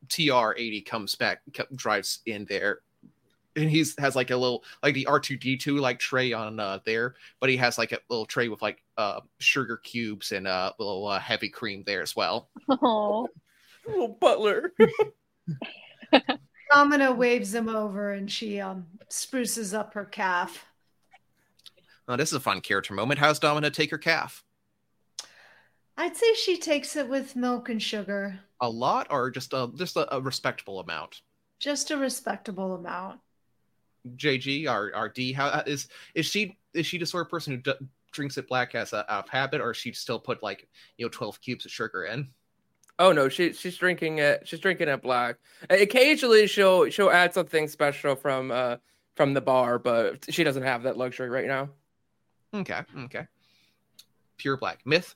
[0.08, 1.40] TR eighty comes back,
[1.74, 2.80] drives in there,
[3.56, 6.60] and he's has like a little like the R two D two like tray on
[6.60, 10.46] uh, there, but he has like a little tray with like uh sugar cubes and
[10.46, 12.48] a uh, little uh, heavy cream there as well.
[12.68, 13.28] Oh,
[13.86, 14.72] Little butler.
[16.72, 20.66] Domina waves him over and she um spruces up her caf.
[22.08, 23.20] Oh, this is a fun character moment.
[23.20, 24.44] How's Domina take her caf?
[25.96, 29.96] I'd say she takes it with milk and sugar, A lot or just a just
[29.96, 31.22] a, a respectable amount?
[31.58, 33.20] just a respectable amount.
[34.16, 37.54] JG or or D, how uh, is is she is she the sort of person
[37.54, 40.68] who d- drinks it black as a out of habit, or she still put like
[40.96, 42.28] you know twelve cubes of sugar in?
[42.98, 44.46] Oh no, she she's drinking it.
[44.46, 45.36] She's drinking it black.
[45.68, 48.76] Occasionally, she'll she'll add something special from uh
[49.16, 51.70] from the bar, but she doesn't have that luxury right now.
[52.54, 53.26] Okay, okay.
[54.36, 55.14] Pure black myth.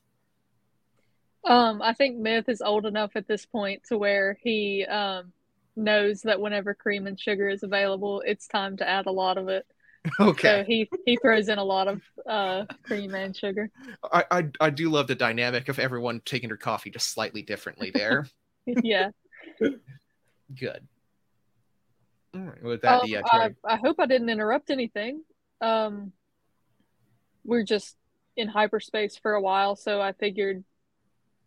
[1.46, 5.32] Um, I think Myth is old enough at this point to where he um
[5.76, 9.48] knows that whenever cream and sugar is available, it's time to add a lot of
[9.48, 9.66] it.
[10.20, 10.48] Okay.
[10.60, 13.70] So he he throws in a lot of uh cream and sugar.
[14.12, 17.90] I, I I do love the dynamic of everyone taking their coffee just slightly differently
[17.90, 18.26] there.
[18.66, 19.08] yeah.
[19.58, 20.86] Good.
[22.34, 25.22] All right, with that, Um, yeah, I, I hope I didn't interrupt anything.
[25.62, 26.12] Um,
[27.44, 27.96] we're just
[28.36, 30.64] in hyperspace for a while, so I figured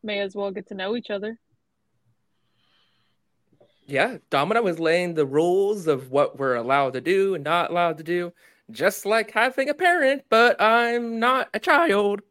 [0.01, 1.39] may as well get to know each other.
[3.87, 7.97] Yeah, Domino was laying the rules of what we're allowed to do and not allowed
[7.99, 8.33] to do,
[8.69, 12.21] just like having a parent, but I'm not a child.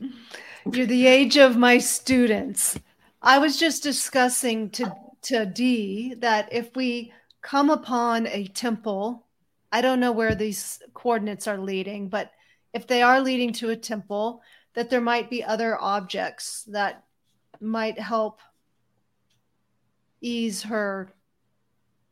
[0.72, 2.78] You're the age of my students.
[3.20, 9.26] I was just discussing to to D that if we come upon a temple,
[9.70, 12.32] I don't know where these coordinates are leading, but
[12.72, 14.40] if they are leading to a temple,
[14.74, 17.04] that there might be other objects that
[17.60, 18.40] might help
[20.22, 21.12] ease her,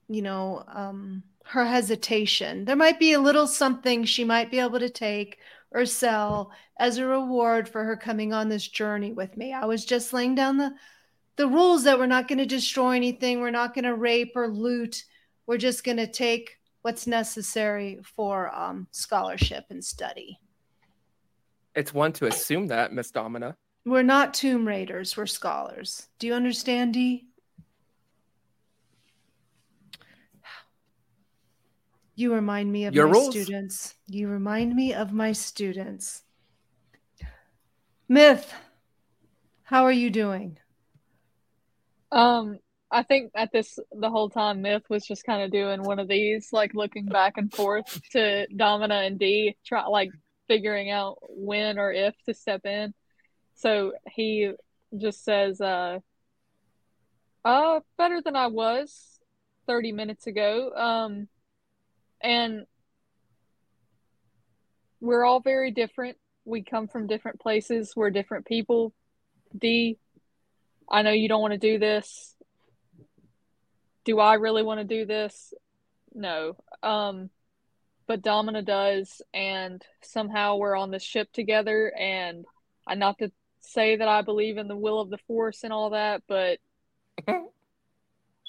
[0.09, 2.65] you know, um, her hesitation.
[2.65, 5.39] There might be a little something she might be able to take
[5.73, 9.53] or sell as a reward for her coming on this journey with me.
[9.53, 10.75] I was just laying down the
[11.37, 14.49] the rules that we're not going to destroy anything, we're not going to rape or
[14.49, 15.05] loot.
[15.47, 20.39] We're just going to take what's necessary for um, scholarship and study.
[21.75, 23.57] It's one to assume that, Miss Domina.
[23.87, 26.09] We're not tomb raiders, we're scholars.
[26.19, 27.30] Do you understand, Dee?
[32.21, 33.31] You remind me of Your my rules.
[33.31, 33.95] students.
[34.07, 36.23] You remind me of my students.
[38.11, 38.53] Myth,
[39.63, 40.59] how are you doing?
[42.13, 42.59] Um,
[42.91, 46.09] I think at this the whole time Myth was just kind of doing one of
[46.09, 50.11] these, like looking back and forth to Domina and D, try like
[50.47, 52.93] figuring out when or if to step in.
[53.55, 54.53] So he
[54.95, 56.01] just says, uh,
[57.47, 59.19] uh, better than I was
[59.67, 60.71] 30 minutes ago.
[60.77, 61.29] Um,
[62.23, 62.67] and
[65.01, 66.17] we're all very different.
[66.45, 67.95] We come from different places.
[67.97, 68.93] We're different people.
[69.57, 69.99] D,
[70.91, 72.35] I know you don't want to do this.
[74.05, 75.55] Do I really want to do this?
[76.15, 76.57] No.
[76.83, 77.31] Um,
[78.07, 81.93] but Domina does, and somehow we're on this ship together.
[81.97, 82.45] And
[82.87, 83.31] I not to
[83.61, 86.59] say that I believe in the will of the Force and all that, but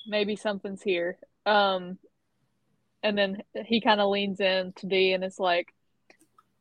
[0.08, 1.18] maybe something's here.
[1.46, 2.00] Um,
[3.04, 5.74] and then he kind of leans in to D and is like,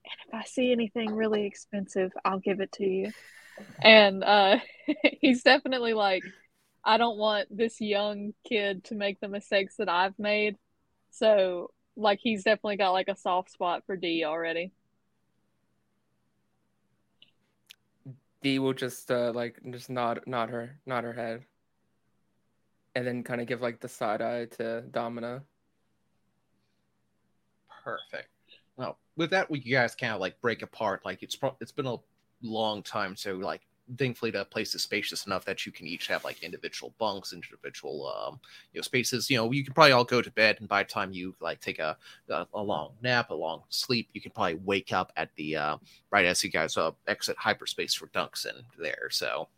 [0.05, 3.13] "And if I see anything really expensive, I'll give it to you."
[3.83, 4.59] And uh,
[5.21, 6.25] he's definitely like,
[6.85, 10.57] I don't want this young kid to make the mistakes that I've made.
[11.11, 14.73] So, like, he's definitely got like a soft spot for D already.
[18.43, 21.45] D will just uh like just nod nod her nod her head.
[22.95, 25.43] And then kind of give like the side eye to Domina.
[27.83, 28.29] Perfect.
[28.77, 31.05] Well, with that, we guys kind of like break apart.
[31.05, 31.97] Like it's pro- it's been a
[32.43, 33.63] long time, so like
[33.99, 38.07] thankfully the place is spacious enough that you can each have like individual bunks, individual
[38.17, 38.41] um
[38.73, 39.29] you know spaces.
[39.31, 41.61] You know, you can probably all go to bed, and by the time you like
[41.61, 41.97] take a
[42.29, 45.77] a, a long nap, a long sleep, you can probably wake up at the uh,
[46.11, 49.09] right as you guys uh, exit hyperspace for Dxun there.
[49.11, 49.49] So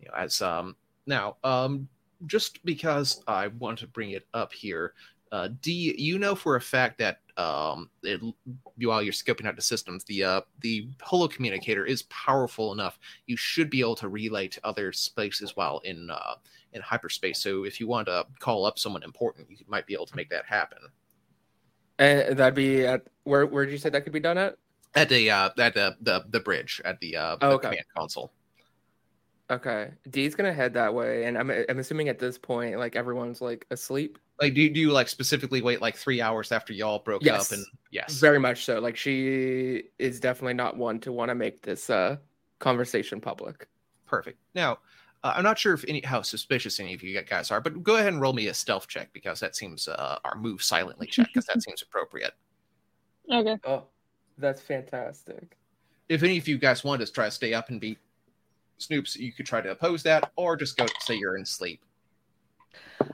[0.00, 0.76] you know, as um
[1.06, 1.88] now um
[2.26, 4.94] just because I want to bring it up here,
[5.34, 8.20] uh, D, you know for a fact that um, it,
[8.76, 12.98] while you're scoping out the systems, the uh, the holo communicator is powerful enough.
[13.26, 16.34] You should be able to relay to other spaces while in uh,
[16.72, 17.40] in hyperspace.
[17.40, 20.30] So if you want to call up someone important, you might be able to make
[20.30, 20.78] that happen
[21.98, 24.58] And that'd be at where where did you say that could be done at?
[24.94, 27.76] at the uh, at the, the the bridge at the, uh, Oh, the okay.
[27.76, 28.32] command console.
[29.50, 29.92] Okay.
[30.08, 33.66] Dee's gonna head that way, and I'm I'm assuming at this point, like everyone's like
[33.70, 34.18] asleep.
[34.40, 37.52] Like, do you, do you like specifically wait like three hours after y'all broke Yes.
[37.52, 37.58] up?
[37.58, 38.80] And yes, Very much so.
[38.80, 42.16] Like she is definitely not one to want to make this uh
[42.58, 43.68] conversation public.
[44.06, 44.38] Perfect.
[44.54, 44.78] Now,
[45.22, 47.96] uh, I'm not sure if any how suspicious any of you guys are, but go
[47.96, 51.28] ahead and roll me a stealth check because that seems uh, our move silently check
[51.32, 52.32] because that seems appropriate.
[53.32, 53.56] Okay.
[53.64, 53.84] Oh,
[54.36, 55.56] that's fantastic.
[56.08, 57.98] If any of you guys want to try to stay up and beat
[58.78, 61.80] Snoops, you could try to oppose that, or just go say you're in sleep.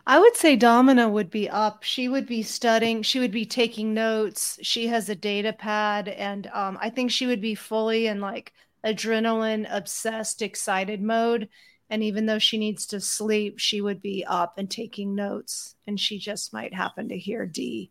[0.06, 1.82] I would say Domina would be up.
[1.82, 3.02] She would be studying.
[3.02, 4.58] She would be taking notes.
[4.62, 8.52] She has a data pad, and um, I think she would be fully in like
[8.84, 11.48] adrenaline obsessed, excited mode.
[11.90, 15.74] And even though she needs to sleep, she would be up and taking notes.
[15.86, 17.90] And she just might happen to hear D.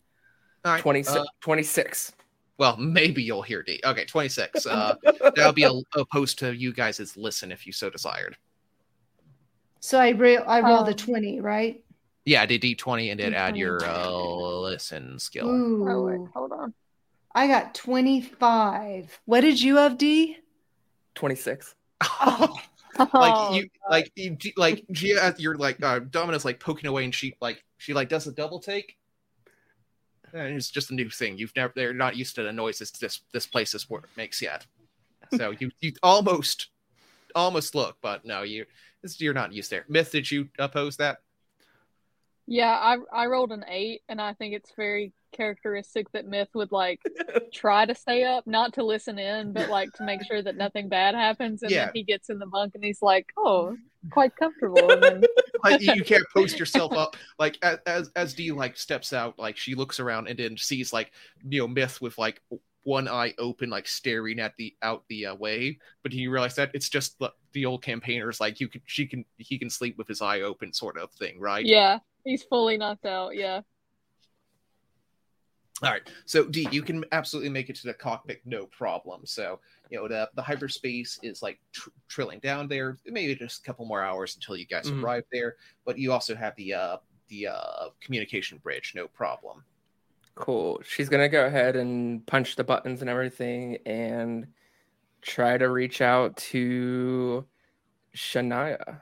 [0.64, 0.82] All right.
[0.82, 1.16] 26.
[1.18, 2.14] uh, 26.
[2.58, 3.82] well, maybe you'll hear D.
[3.84, 4.66] Okay, 26.
[4.66, 4.96] Uh,
[5.36, 8.38] that'll be a, opposed to you guys' listen if you so desired.
[9.82, 11.84] So I re- I rolled a Um, twenty, right?
[12.26, 13.60] Yeah, I did D20 and then add D20.
[13.60, 14.10] your uh,
[14.62, 15.48] listen skill.
[15.48, 16.74] Ooh, Oh wait, hold on.
[17.36, 19.20] I got twenty five.
[19.26, 20.38] What did you have, D?
[21.16, 21.76] 26.
[22.20, 22.56] Oh,
[23.20, 27.14] like Oh, you like you, like Gia, you're like uh, Domina's like poking away, and
[27.16, 28.98] she like she like does a double take.
[30.32, 31.38] And it's just a new thing.
[31.38, 34.66] You've never they're not used to the noises this this place this work makes yet.
[35.32, 36.68] So you you almost
[37.36, 38.66] almost look, but no, you
[39.18, 39.86] you're not used there.
[39.88, 41.20] Myth, did you oppose that?
[42.48, 46.72] Yeah, I I rolled an eight, and I think it's very characteristic that Myth would
[46.72, 47.00] like
[47.54, 50.90] try to stay up, not to listen in, but like to make sure that nothing
[50.90, 51.62] bad happens.
[51.62, 51.86] And Yeah.
[51.86, 53.78] then he gets in the bunk and he's like, "Oh,
[54.10, 55.22] quite comfortable." And then,
[55.64, 59.56] like you, you can't post yourself up like as as D like steps out like
[59.56, 61.12] she looks around and then sees like
[61.48, 62.42] you know myth with like
[62.84, 66.72] one eye open like staring at the out the uh, way but you realize that
[66.74, 70.08] it's just the, the old campaigners like you can she can he can sleep with
[70.08, 73.36] his eye open sort of thing right yeah, he's fully knocked out.
[73.36, 73.62] Yeah.
[75.84, 79.60] all right so D you can absolutely make it to the cockpit no problem so
[79.90, 83.86] you know the the hyperspace is like tr- trilling down there maybe just a couple
[83.86, 85.04] more hours until you guys Mhm.
[85.04, 85.56] arrive there
[85.86, 86.98] but you also have the uh
[87.30, 89.64] the uh communication bridge no problem
[90.40, 90.80] Cool.
[90.86, 94.48] She's gonna go ahead and punch the buttons and everything and
[95.22, 97.46] try to reach out to
[98.16, 98.80] Shania.
[98.80, 99.02] Shania.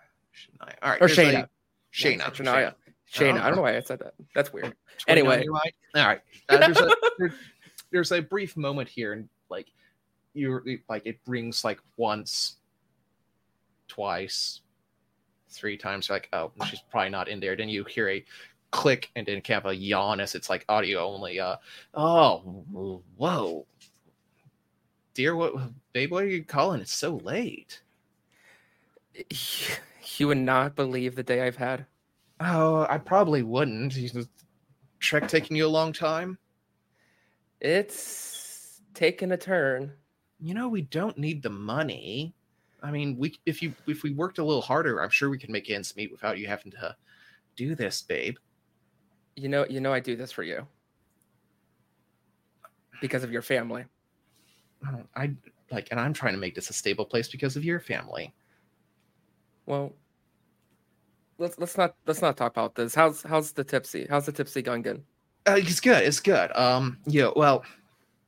[0.60, 0.98] All right.
[1.00, 1.48] Or there's a- Shayna.
[1.94, 2.18] Shayna.
[2.18, 2.74] Not Shania.
[3.14, 3.40] Shayna.
[3.40, 4.16] I don't know why I said that.
[4.34, 4.74] That's weird.
[5.08, 5.46] Anyway.
[5.48, 5.62] All
[5.94, 6.20] right.
[6.50, 7.34] Uh, there's, a, there-
[7.92, 9.68] there's a brief moment here, and like
[10.34, 12.56] you're like it rings like once,
[13.88, 14.62] twice,
[15.50, 16.10] three times.
[16.10, 17.56] You're like, oh, she's probably not in there.
[17.56, 18.26] Then you hear a
[18.72, 21.40] click and then kind of a yawn as it's like audio only.
[21.40, 21.58] Uh,
[21.94, 22.40] oh,
[23.18, 23.66] whoa,
[25.14, 25.54] dear, what,
[25.94, 26.12] babe?
[26.12, 26.82] What are you calling?
[26.82, 27.82] It's so late.
[30.20, 31.86] You would not believe the day I've had.
[32.40, 33.96] Oh, I probably wouldn't.
[35.00, 36.40] Trek taking you a long time.
[37.60, 39.94] It's taken a turn.
[40.40, 42.34] you know we don't need the money
[42.84, 45.52] i mean we if you if we worked a little harder i'm sure we can
[45.52, 46.96] make ends meet without you having to
[47.56, 48.38] do this babe
[49.38, 50.68] You know, you know, I do this for you
[53.00, 53.86] because of your family.
[55.16, 55.32] I
[55.72, 58.34] like and i'm trying to make this a stable place because of your family
[59.66, 59.94] Well,
[61.38, 62.96] let's let's not let's not talk about this.
[62.96, 64.08] How's how's the tipsy?
[64.10, 65.02] How's the tipsy Gungan?
[65.48, 67.64] uh, it's good it's good um yeah well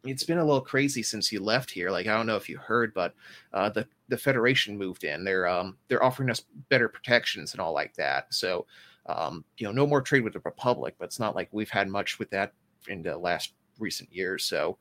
[0.06, 2.58] it's been a little crazy since you left here like i don't know if you
[2.58, 3.14] heard but
[3.54, 7.74] uh the the federation moved in they're um they're offering us better protections and all
[7.74, 8.66] like that so
[9.06, 11.88] um you know no more trade with the republic but it's not like we've had
[11.88, 12.54] much with that
[12.88, 14.78] in the last recent years so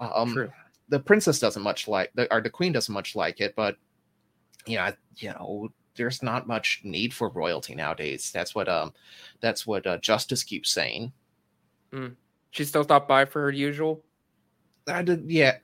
[0.00, 0.52] um True.
[0.88, 3.76] the princess doesn't much like the or the queen doesn't much like it but
[4.66, 8.92] you know you know there's not much need for royalty nowadays that's what um
[9.40, 11.12] that's what uh, justice keeps saying
[12.50, 14.02] She still stopped by for her usual.
[14.86, 15.58] I did, yeah,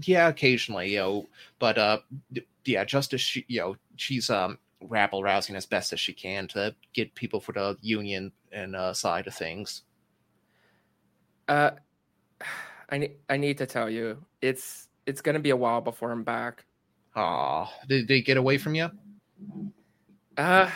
[0.00, 1.98] yeah, occasionally, you know, but uh,
[2.64, 4.58] yeah, Justice, she, you know, she's um
[4.88, 8.92] rabble rousing as best as she can to get people for the union and uh,
[8.92, 9.82] side of things.
[11.48, 11.72] Uh,
[12.88, 16.24] I need I need to tell you, it's it's gonna be a while before I'm
[16.24, 16.64] back.
[17.16, 18.90] Aw, did they get away from you?
[20.36, 20.70] Uh,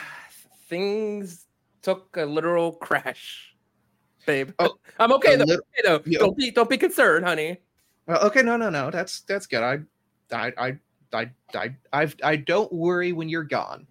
[0.68, 1.46] things
[1.82, 3.54] took a literal crash,
[4.26, 4.50] babe.
[4.58, 5.44] Oh, I'm okay though.
[5.44, 6.02] lit- okay, though.
[6.04, 6.18] Yeah.
[6.20, 7.58] Don't be don't be concerned, honey.
[8.06, 9.62] Well, okay, no, no, no, that's that's good.
[9.62, 9.78] I,
[10.32, 10.78] I, I,
[11.12, 13.86] I, I, I've, I don't worry when you're gone.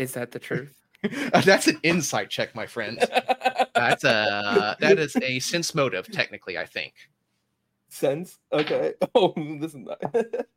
[0.00, 0.76] Is that the truth?
[1.44, 2.98] that's an insight check, my friend.
[3.74, 6.56] That's a that is a sense motive, technically.
[6.58, 6.94] I think.
[7.88, 8.38] sense.
[8.52, 8.94] Okay.
[9.14, 10.02] Oh, this is not.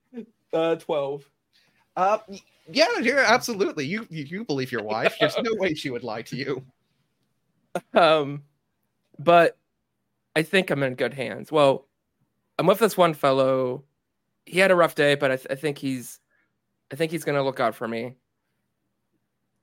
[0.53, 1.29] uh, twelve.
[1.95, 2.39] Uh, y-
[2.71, 3.85] yeah, yeah, absolutely.
[3.85, 5.15] You, you you believe your wife.
[5.19, 6.63] There's no way she would lie to you.
[7.93, 8.43] Um,
[9.19, 9.57] but
[10.35, 11.51] I think I'm in good hands.
[11.51, 11.87] Well,
[12.57, 13.83] I'm with this one fellow.
[14.45, 16.19] He had a rough day, but I, th- I think he's,
[16.91, 18.15] I think he's gonna look out for me.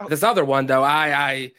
[0.01, 0.09] Oh.
[0.09, 1.53] This other one, though, I, I,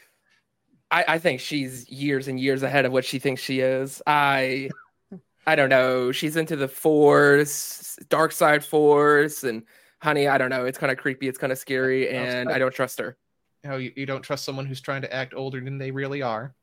[0.89, 4.01] I, I think she's years and years ahead of what she thinks she is.
[4.07, 4.69] I,
[5.47, 6.11] I don't know.
[6.11, 9.63] She's into the Force, dark side Force, and
[10.01, 10.65] honey, I don't know.
[10.65, 11.27] It's kind of creepy.
[11.27, 13.17] It's kind of scary, and I don't trust her.
[13.63, 16.55] Know, you, you don't trust someone who's trying to act older than they really are.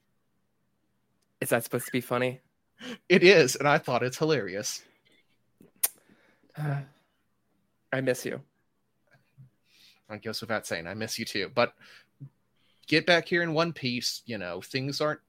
[1.41, 2.41] Is that supposed to be funny?
[3.09, 4.83] It is, and I thought it's hilarious.
[7.93, 8.41] I miss you.
[10.09, 11.51] I guess without saying, I miss you too.
[11.55, 11.75] But
[12.87, 14.23] get back here in one piece.
[14.27, 15.21] You know, things aren't.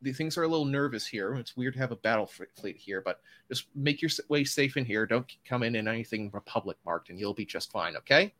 [0.00, 1.34] The things are a little nervous here.
[1.34, 4.84] It's weird to have a battle fleet here, but just make your way safe in
[4.84, 5.06] here.
[5.06, 7.96] Don't come in in anything Republic marked, and you'll be just fine.
[7.96, 8.32] Okay.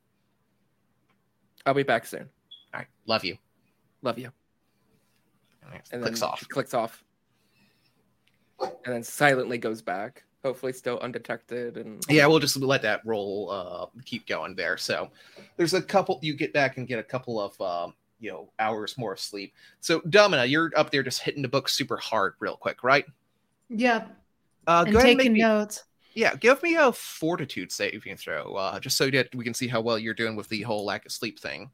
[1.67, 2.29] I'll be back soon.
[2.73, 2.87] All right.
[3.07, 3.37] Love you.
[4.03, 4.31] Love you.
[5.93, 6.49] And clicks off.
[6.49, 7.05] clicks off.
[8.61, 10.25] And then silently goes back.
[10.45, 15.11] Hopefully still undetected and yeah we'll just let that roll uh keep going there so
[15.57, 18.97] there's a couple you get back and get a couple of um you know hours
[18.97, 22.57] more of sleep so domina you're up there just hitting the book super hard real
[22.57, 23.05] quick right
[23.71, 24.17] Yep.
[24.67, 25.85] uh and go ahead and taking make me, notes.
[26.15, 29.81] yeah give me a fortitude saving throw uh just so that we can see how
[29.81, 31.71] well you're doing with the whole lack of sleep thing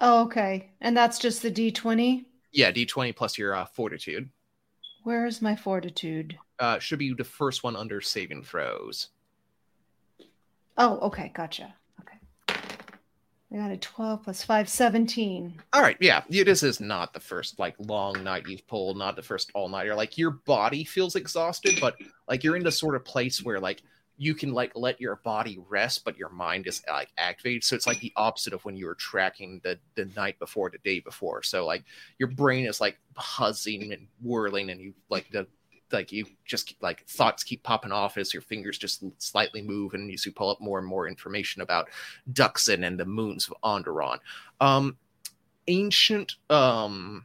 [0.00, 0.70] Oh, okay.
[0.80, 2.24] And that's just the D20.
[2.52, 4.28] yeah d20 plus your uh fortitude
[5.02, 6.38] Where is my fortitude?
[6.58, 9.08] uh should be the first one under saving throws
[10.78, 11.32] Oh, okay.
[11.34, 11.74] Gotcha.
[12.00, 12.18] Okay.
[13.52, 15.60] I got a 12 plus 5, 17.
[15.72, 19.22] All right, yeah, this is not the first like long night you've pulled, not the
[19.22, 19.94] first all nighter.
[19.94, 21.96] Like your body feels exhausted, but
[22.28, 23.82] like you're in the sort of place where like
[24.18, 27.62] you can like let your body rest, but your mind is like activated.
[27.62, 30.78] So it's like the opposite of when you were tracking the the night before, the
[30.78, 31.42] day before.
[31.44, 31.84] So like
[32.18, 32.98] your brain is like
[33.38, 35.46] buzzing and whirling, and you like the
[35.92, 39.94] like you just keep, like thoughts keep popping off as your fingers just slightly move
[39.94, 41.88] and you pull up more and more information about
[42.32, 44.18] Dxun and the moons of Onderon.
[44.60, 44.98] Um,
[45.68, 47.22] ancient um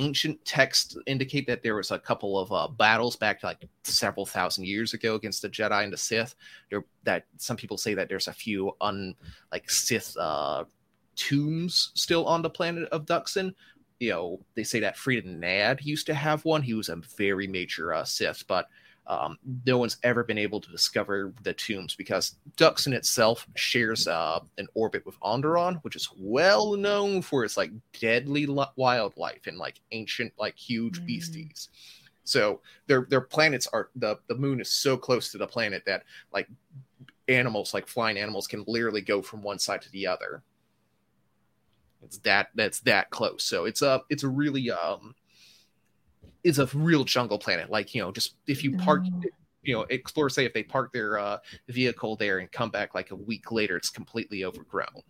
[0.00, 4.66] ancient texts indicate that there was a couple of uh, battles back like several thousand
[4.66, 6.34] years ago against the Jedi and the Sith.
[6.70, 9.14] There, that some people say that there's a few un
[9.52, 10.64] like Sith uh,
[11.16, 13.54] tombs still on the planet of Dxun.
[14.00, 16.62] You know, they say that Freedon Nadd used to have one.
[16.62, 18.66] He was a very major uh, Sith, but
[19.10, 24.38] um, no one's ever been able to discover the tombs because Dxun itself shares uh,
[24.56, 29.58] an orbit with Onderon, which is well known for its like deadly li- wildlife and
[29.58, 31.06] like ancient like huge Mm.
[31.06, 31.70] beasties.
[32.22, 36.04] So their their planets are the the moon is so close to the planet that
[36.32, 36.48] like
[37.26, 40.44] animals like flying animals can literally go from one side to the other.
[42.04, 43.42] It's that that's that close.
[43.42, 45.16] So it's a it's a really um
[46.44, 47.70] it's a real jungle planet.
[47.70, 49.20] Like you know, just if you park, Oh.
[49.62, 50.30] you know, explore.
[50.30, 51.38] say if they park their uh,
[51.68, 55.02] vehicle there and come back like a week later, it's completely overgrown.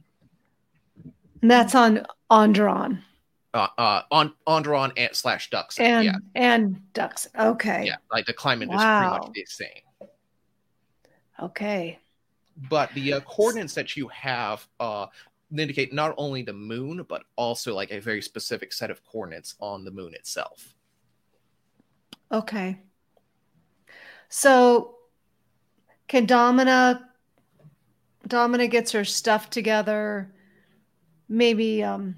[1.43, 3.03] And that's on Onderon
[3.55, 5.79] Uh, uh, on Onderon and slash Ducks.
[5.79, 7.29] and yeah, and Ducks.
[7.39, 7.85] Okay.
[7.87, 9.83] yeah, like the climate is pretty much the same.
[11.41, 11.99] Okay.
[12.69, 15.07] but the uh, coordinates that you have uh,
[15.57, 19.83] indicate not only the moon but also like a very specific set of coordinates on
[19.85, 20.75] the moon itself
[22.33, 22.81] Okay.
[24.29, 24.97] So
[26.09, 27.09] can Domina
[28.27, 30.33] Domina gets her stuff together,
[31.29, 32.17] maybe um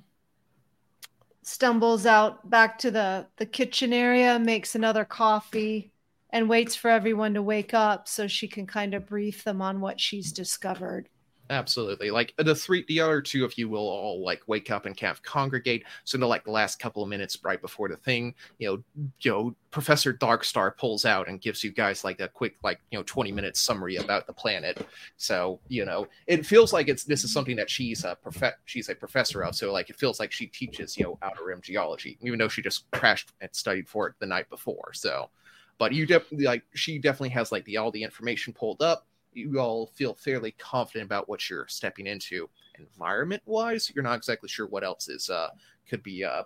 [1.43, 5.93] stumbles out back to the the kitchen area, makes another coffee
[6.31, 9.81] and waits for everyone to wake up so she can kind of brief them on
[9.81, 11.09] what she's discovered.
[11.51, 12.11] Absolutely.
[12.11, 14.97] Like uh, the three the other two of you will all like wake up and
[14.97, 15.85] kind of congregate.
[16.05, 19.07] So in the like the last couple of minutes right before the thing you know
[19.21, 22.99] you know professor darkstar pulls out and gives you guys like a quick like you
[22.99, 24.87] know 20 minute summary about the planet.
[25.17, 28.89] So you know it feels like it's this is something that she's a prof- she's
[28.89, 29.55] a professor of.
[29.55, 32.63] So like it feels like she teaches you know outer rim geology even though she
[32.63, 34.93] just crashed and studied for it the night before.
[34.93, 35.31] So
[35.79, 39.59] but you definitely like she definitely has like the all the information pulled up you
[39.59, 44.67] all feel fairly confident about what you're stepping into environment wise you're not exactly sure
[44.67, 45.49] what else is uh
[45.89, 46.43] could be uh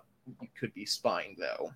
[0.59, 1.71] could be spying though.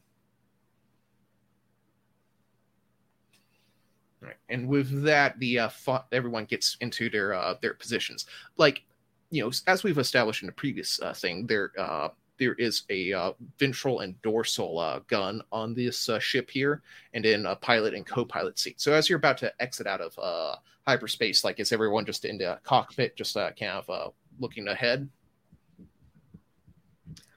[4.19, 5.69] Right and with that the uh
[6.11, 8.25] everyone gets into their uh their positions.
[8.57, 8.83] Like
[9.29, 12.09] you know as we've established in the previous uh, thing there uh
[12.41, 16.81] there is a uh, ventral and dorsal uh, gun on this uh, ship here,
[17.13, 18.81] and then a pilot and co-pilot seat.
[18.81, 20.55] So as you're about to exit out of uh,
[20.87, 25.07] hyperspace, like is everyone just in the cockpit, just uh, kind of uh, looking ahead?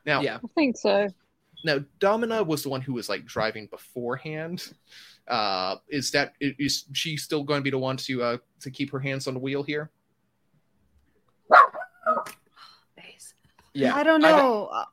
[0.07, 0.38] Now, Yeah.
[0.42, 1.09] I think so.
[1.66, 4.72] now Domina was the one who was like driving beforehand.
[5.28, 8.90] Uh, is that is she still going to be the one to uh, to keep
[8.90, 9.90] her hands on the wheel here?
[13.74, 13.94] Yeah.
[13.96, 14.70] I don't know.
[14.72, 14.84] Uh,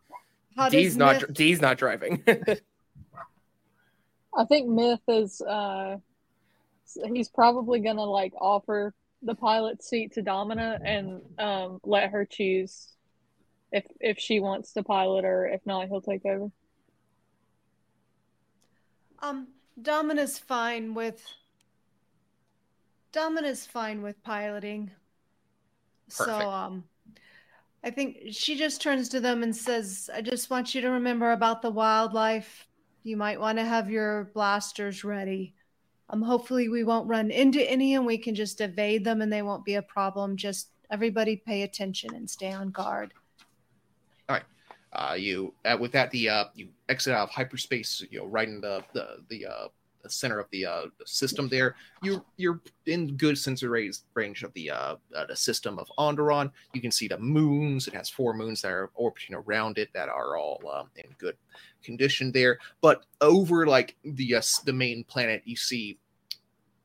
[0.61, 2.23] How D's not Myth- D's not driving.
[2.27, 2.59] I
[4.45, 5.97] think Myth is uh
[7.13, 8.93] he's probably gonna like offer
[9.23, 12.93] the pilot seat to Domina and um let her choose
[13.71, 16.51] if if she wants to pilot or if not he'll take over.
[19.19, 19.47] Um,
[19.81, 21.23] Domina's fine with.
[23.11, 24.91] Domina's fine with piloting.
[26.09, 26.39] Perfect.
[26.39, 26.83] So, um,
[27.83, 31.31] I think she just turns to them and says, "I just want you to remember
[31.31, 32.67] about the wildlife.
[33.03, 35.55] You might want to have your blasters ready.
[36.09, 39.41] Um, hopefully we won't run into any, and we can just evade them, and they
[39.41, 40.37] won't be a problem.
[40.37, 43.13] Just everybody pay attention and stay on guard."
[44.29, 44.45] All right.
[44.93, 48.47] Uh, you uh, with that the uh, you exit out of hyperspace, you know, right
[48.47, 49.67] in the the the uh,
[50.09, 51.75] center of the uh, system there.
[52.01, 56.51] You you're in good sensor range of the uh, uh, the system of Onderon.
[56.73, 57.87] You can see the moons.
[57.87, 61.37] It has four moons that are orbiting around it that are all um, in good
[61.83, 62.59] condition there.
[62.81, 65.97] But over like the uh, the main planet, you see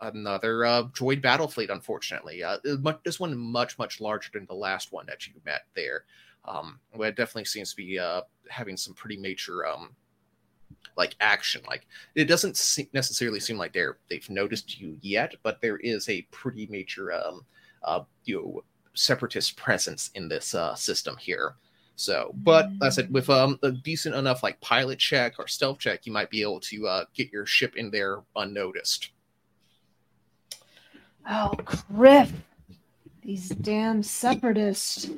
[0.00, 1.70] another uh, droid battle fleet.
[1.70, 2.58] Unfortunately, uh,
[3.04, 6.04] this one much much larger than the last one that you met there.
[6.44, 9.90] Um, it definitely seems to be uh, having some pretty major um,
[10.96, 11.62] like action.
[11.66, 16.08] Like it doesn't se- necessarily seem like they're they've noticed you yet, but there is
[16.08, 17.44] a pretty major um,
[17.82, 18.64] uh, you know
[18.94, 21.54] separatist presence in this uh, system here.
[21.96, 26.04] So, but I said with um, a decent enough like pilot check or stealth check,
[26.04, 29.10] you might be able to uh, get your ship in there unnoticed.
[31.28, 32.32] Oh, Griff.
[33.22, 35.10] These damn separatists.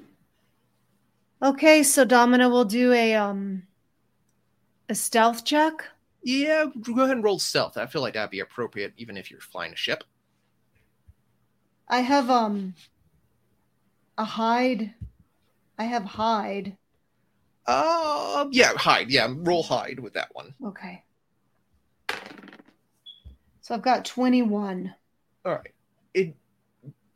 [1.42, 3.64] Okay, so Domina will do a um
[4.88, 5.84] a stealth check.
[6.22, 7.76] Yeah, go ahead and roll stealth.
[7.76, 10.04] I feel like that'd be appropriate, even if you're flying a ship.
[11.88, 12.74] I have um
[14.16, 14.94] a hide.
[15.78, 16.76] I have hide.
[17.66, 19.10] Uh, yeah, hide.
[19.10, 20.54] Yeah, roll hide with that one.
[20.64, 21.04] Okay.
[23.60, 24.94] So I've got 21.
[25.44, 25.74] All right.
[26.14, 26.34] It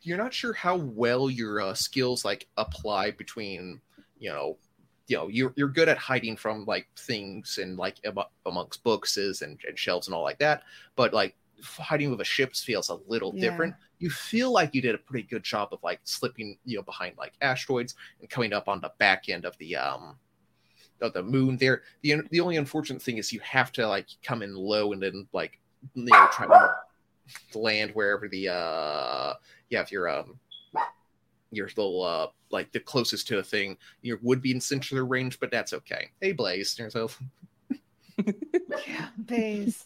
[0.03, 3.81] you're not sure how well your uh, skills like apply between,
[4.19, 4.59] you know,
[5.09, 9.17] you know, you're you're good at hiding from like things and like am- amongst books
[9.17, 10.63] and, and shelves and all like that,
[10.97, 13.51] but like hiding with a ship feels a little Yeah.
[13.51, 13.75] different.
[13.99, 17.17] You feel like you did a pretty good job of like slipping, you know, behind
[17.17, 20.17] like asteroids and coming up on the back end of the um
[21.01, 21.83] of the moon there.
[22.03, 25.27] The the only unfortunate thing is you have to like come in low and then
[25.33, 25.59] like
[25.95, 29.35] you know try to land wherever the uh
[29.69, 30.39] yeah if you're um
[31.53, 35.39] your little uh like the closest to a thing you would be in sensor range
[35.39, 37.21] but that's okay hey blaze yourself
[38.87, 39.85] Yeah, Blaze.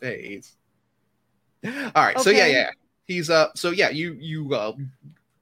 [0.00, 0.56] Bays.
[1.64, 2.70] All right, so yeah, yeah.
[3.06, 4.72] He's uh so yeah, you you uh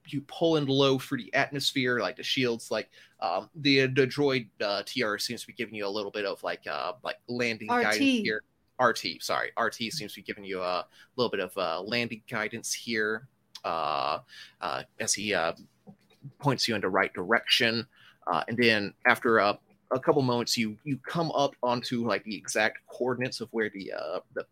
[0.08, 2.88] you pull in low for the atmosphere, like the shields, like
[3.20, 6.42] um the the droid uh TR seems to be giving you a little bit of
[6.42, 7.82] like uh like landing RT.
[7.82, 8.42] guidance here.
[8.80, 9.50] RT, sorry.
[9.58, 10.86] RT seems to be giving you a
[11.16, 13.26] little bit of uh landing guidance here.
[13.66, 14.18] Uh
[14.60, 15.52] uh as he uh
[16.38, 17.86] points you in the right direction.
[18.26, 19.56] Uh and then after uh
[19.92, 23.92] a couple moments you you come up onto like the exact coordinates of where the
[23.92, 24.44] uh the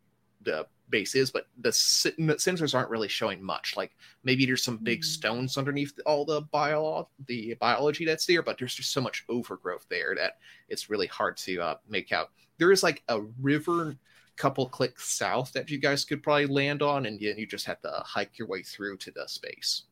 [0.43, 1.71] the base is but the,
[2.19, 3.93] the sensors aren't really showing much like
[4.23, 5.09] maybe there's some big Hmm.
[5.17, 9.87] stones underneath all the bio the biology that's there but there's just so much overgrowth
[9.89, 10.33] there that
[10.69, 13.97] it's really hard to uh, make out there is like a river
[14.37, 17.81] couple clicks south that you guys could probably land on and then you just have
[17.81, 19.85] to hike your way through to the space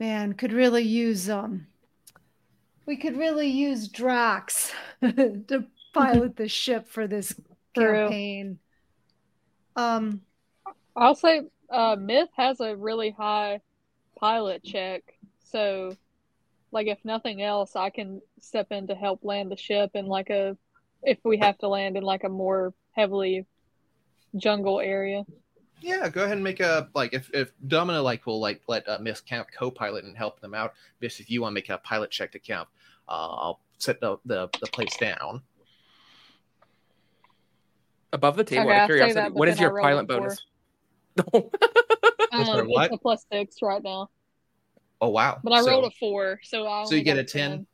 [0.00, 1.66] Man, could really use um
[2.86, 4.72] we could really use Drax
[5.02, 5.64] to
[5.94, 7.34] pilot the ship for this
[7.74, 8.58] campaign.
[9.76, 10.20] Um
[10.96, 13.60] I'll say uh, Myth has a really high
[14.18, 15.02] pilot check,
[15.42, 15.96] so
[16.70, 20.30] like if nothing else, I can step in to help land the ship in like
[20.30, 20.56] a
[21.10, 23.46] if we have to land in like a more heavily
[24.36, 25.24] jungle area.
[25.80, 28.98] Yeah, go ahead and make a like if if Domina like will like let uh,
[29.00, 30.72] Miss Camp co-pilot and help them out.
[31.00, 32.68] Miss, if you want to make a pilot check to Camp,
[33.08, 35.42] uh, I'll set the, the the place down.
[38.12, 40.40] Above the table, Okay, out of curiosity, that, what is your pilot bonus?
[41.34, 42.86] Is there Um, what?
[42.86, 44.08] it's a plus six right now,
[45.00, 45.38] Oh wow!
[45.44, 47.66] but I So- rolled a four, so I So you get got a 10?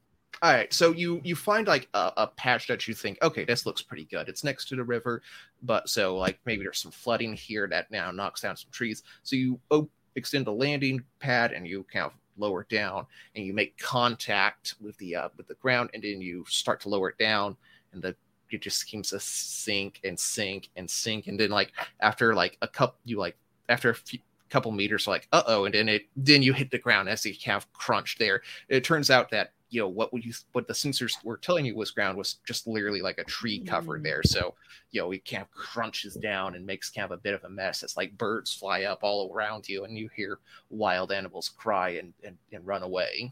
[0.43, 3.67] All right, so you you find like a, a patch that you think, okay, this
[3.67, 4.29] looks pretty good.
[4.29, 5.23] It's next to the river,
[5.63, 9.03] but so like maybe there's some flooding here that now knocks down some trees.
[9.23, 13.05] So you op- extend the landing pad and you kind of lower down,
[13.35, 16.89] and you make contact with the uh, with the ground, and then you start to
[16.89, 17.55] lower it down,
[17.93, 18.17] and the
[18.51, 22.69] it just seems to sink and sink and sink, and then like after like a
[22.69, 23.37] cup, you like
[23.69, 26.79] after a few couple meters, like uh oh, and then it then you hit the
[26.79, 30.33] ground as you of crunch there it turns out that you know what would you
[30.53, 33.99] what the sensors were telling you was ground was just literally like a tree cover
[33.99, 34.03] Mm.
[34.03, 34.55] there so
[34.91, 37.49] you know it kind of crunches down and makes kind of a bit of a
[37.49, 40.39] mess it's like birds fly up all around you and you hear
[40.71, 43.31] wild animals cry and and, and run away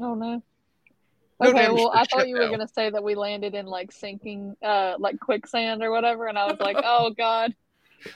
[0.00, 0.42] Oh no.
[1.44, 4.94] Okay, well, I thought you were gonna say that we landed in like sinking, uh,
[4.98, 7.54] like quicksand or whatever, and I was like, oh god.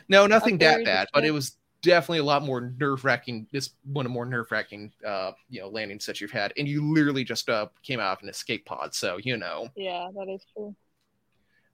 [0.09, 4.13] no nothing that bad but it was definitely a lot more nerve-wracking This one of
[4.13, 8.01] more nerve-wracking uh you know landings that you've had and you literally just uh came
[8.01, 10.75] out of an escape pod so you know Yeah, that is true.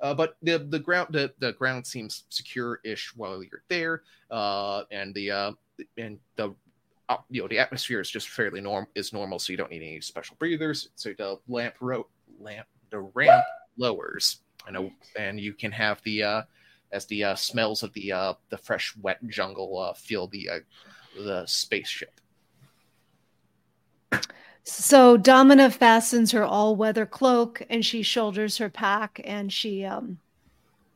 [0.02, 5.14] Uh, but the the ground the, the ground seems secure-ish while you're there, uh, and
[5.14, 5.52] the uh,
[5.96, 6.52] and the
[7.08, 9.82] uh, you know the atmosphere is just fairly norm is normal, so you don't need
[9.82, 10.88] any special breathers.
[10.96, 13.44] So the lamp rope lamp the ramp
[13.76, 16.42] lowers, and a, and you can have the uh,
[16.92, 20.58] as the uh, smells of the uh, the fresh wet jungle uh, fill the uh,
[21.16, 22.20] the spaceship.
[24.64, 30.18] So Domina fastens her all-weather cloak and she shoulders her pack and she um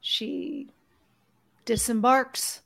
[0.01, 0.68] she
[1.64, 2.62] disembarks.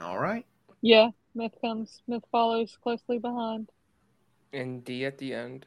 [0.00, 0.44] All right.
[0.82, 2.02] Yeah, Myth comes.
[2.08, 3.70] Myth follows closely behind.
[4.52, 5.66] And D at the end.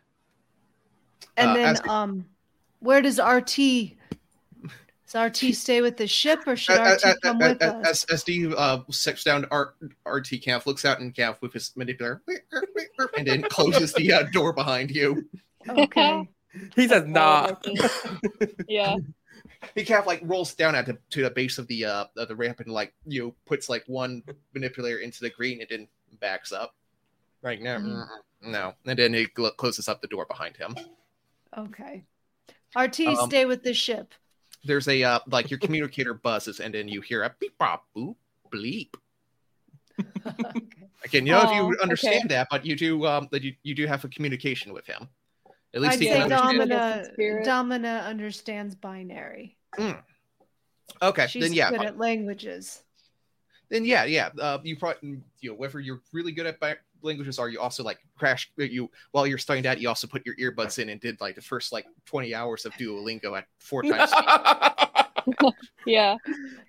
[1.37, 2.25] And Uh, then um
[2.79, 3.95] where does RT
[5.11, 7.65] does RT stay with the ship or should Uh, RT uh, come uh, with uh,
[7.65, 8.03] us?
[8.05, 9.73] As, as D uh, sits down, R,
[10.05, 12.21] RT Camp looks out in Camp with his manipulator,
[13.17, 15.25] and then closes the uh, door behind you.
[15.67, 16.29] Okay.
[16.75, 17.55] He says, nah.
[18.67, 18.97] yeah.
[19.75, 22.27] He kind of like rolls down at the, to the base of the uh of
[22.27, 24.21] the ramp and like you know, puts like one
[24.53, 25.87] manipulator into the green and then
[26.19, 26.75] backs up.
[27.41, 28.05] Right now, Mhm.
[28.41, 30.75] no, and then he gl- closes up the door behind him.
[31.57, 32.03] Okay.
[32.75, 34.13] RT Um, stay with the ship.
[34.63, 38.15] There's a uh, like your communicator buzzes and then you hear a beep bop boop
[38.51, 38.93] bleep.
[39.99, 40.87] okay.
[41.03, 41.81] Again, you know if Oh, you okay.
[41.81, 45.07] understand that, but you do um that you, you do have a communication with him.
[45.73, 46.29] At least I'd he say can.
[46.29, 49.57] Domina Domina understands binary.
[51.01, 52.83] Okay, She's then yeah, good at languages.
[53.69, 54.29] then yeah, yeah.
[54.39, 57.83] Uh, you probably you know whether you're really good at bi- languages or you also
[57.83, 61.19] like crash you while you're studying that you also put your earbuds in and did
[61.21, 64.11] like the first like 20 hours of Duolingo at four times
[65.25, 65.53] speed.
[65.85, 66.17] Yeah.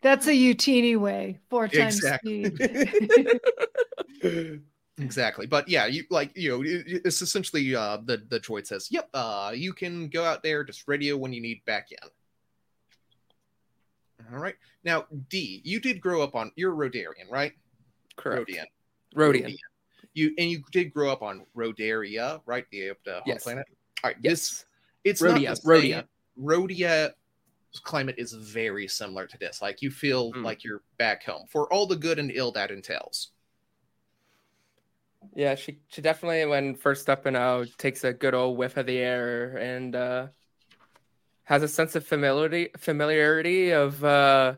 [0.02, 1.38] That's a Utini way.
[1.48, 2.44] Four times Exactly.
[2.44, 3.40] speed.
[4.98, 9.08] exactly but yeah you like you know it's essentially uh the the droid says yep
[9.14, 11.98] uh you can go out there just radio when you need back in
[14.32, 17.52] all right now d you did grow up on you're rodarian right
[18.16, 18.50] Correct.
[18.50, 18.66] rodian
[19.16, 19.56] Rodian.
[20.14, 23.42] You and you did grow up on rodaria right the, uh, the home Yes.
[23.42, 23.66] planet
[24.04, 24.40] all right Yes.
[24.50, 24.64] this
[25.04, 26.04] it's Rodia, not the Rodia.
[26.38, 27.12] Rodia
[27.82, 30.44] climate is very similar to this like you feel Mm.
[30.44, 33.30] like you're back home for all the good and ill that entails
[35.34, 38.98] Yeah, she she definitely when first stepping out takes a good old whiff of the
[38.98, 40.26] air and uh
[41.44, 44.56] has a sense of familiarity familiarity of uh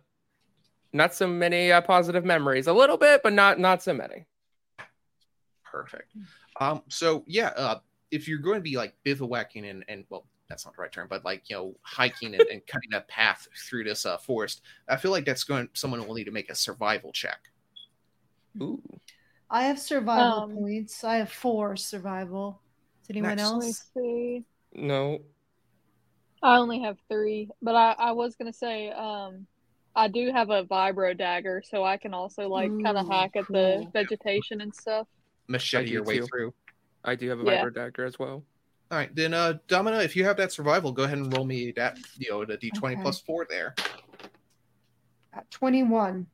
[0.93, 2.67] not so many uh, positive memories.
[2.69, 4.27] A little bit, but not not so many.
[5.83, 6.15] Perfect.
[6.61, 10.65] Um, so yeah, uh, if you're going to be like bivouacking and, and well, that's
[10.65, 13.85] not the right term, but like you know, hiking and, and cutting a path through
[13.85, 15.69] this uh, forest, I feel like that's going.
[15.73, 17.51] Someone will need to make a survival check.
[18.63, 18.81] Ooh.
[19.51, 21.03] I have survival Um, points.
[21.05, 22.61] I have four survival.
[23.03, 23.51] Does anyone Nice.
[23.51, 23.91] Let me else?
[23.95, 24.45] see.
[24.75, 25.21] No.
[26.43, 29.47] I only have three, but I, I was gonna say, um,
[29.97, 33.47] I do have a vibro dagger, so I can also like kind of hack at
[33.49, 35.07] the vegetation and stuff.
[35.49, 36.27] Machete your way too.
[36.27, 36.55] through.
[37.05, 37.65] I do have a Yeah.
[37.65, 38.45] vibro dagger as well.
[38.91, 41.73] All right, then uh, Domina, if you have that survival, go ahead and roll me
[41.73, 43.03] that you know the d20 Okay.
[43.03, 43.75] plus four there.
[45.33, 46.27] At 21.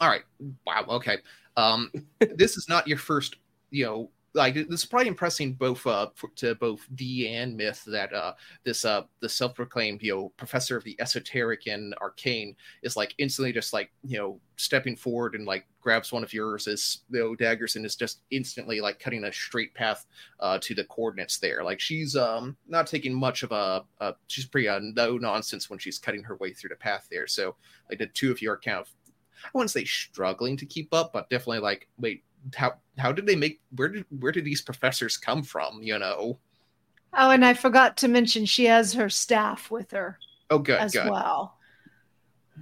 [0.00, 0.22] All right.
[0.66, 0.84] Wow.
[0.88, 1.18] Okay.
[1.56, 1.90] Um,
[2.36, 3.36] this is not your first,
[3.70, 7.82] you know, like this is probably impressing both uh for, to both D and Myth
[7.86, 8.34] that uh
[8.64, 13.52] this uh the self-proclaimed you know professor of the esoteric and arcane is like instantly
[13.52, 17.34] just like you know stepping forward and like grabs one of yours as you know
[17.34, 20.06] daggers and is just instantly like cutting a straight path
[20.40, 21.64] uh to the coordinates there.
[21.64, 25.78] Like she's um not taking much of a uh she's pretty uh, no nonsense when
[25.78, 27.26] she's cutting her way through the path there.
[27.26, 27.56] So
[27.88, 28.88] like the two of you are kind of
[29.44, 32.24] I wouldn't say struggling to keep up, but definitely like, wait,
[32.54, 35.82] how how did they make where did where did these professors come from?
[35.82, 36.38] You know?
[37.18, 40.18] Oh, and I forgot to mention she has her staff with her
[40.50, 41.10] Oh, good, as good.
[41.10, 41.56] well.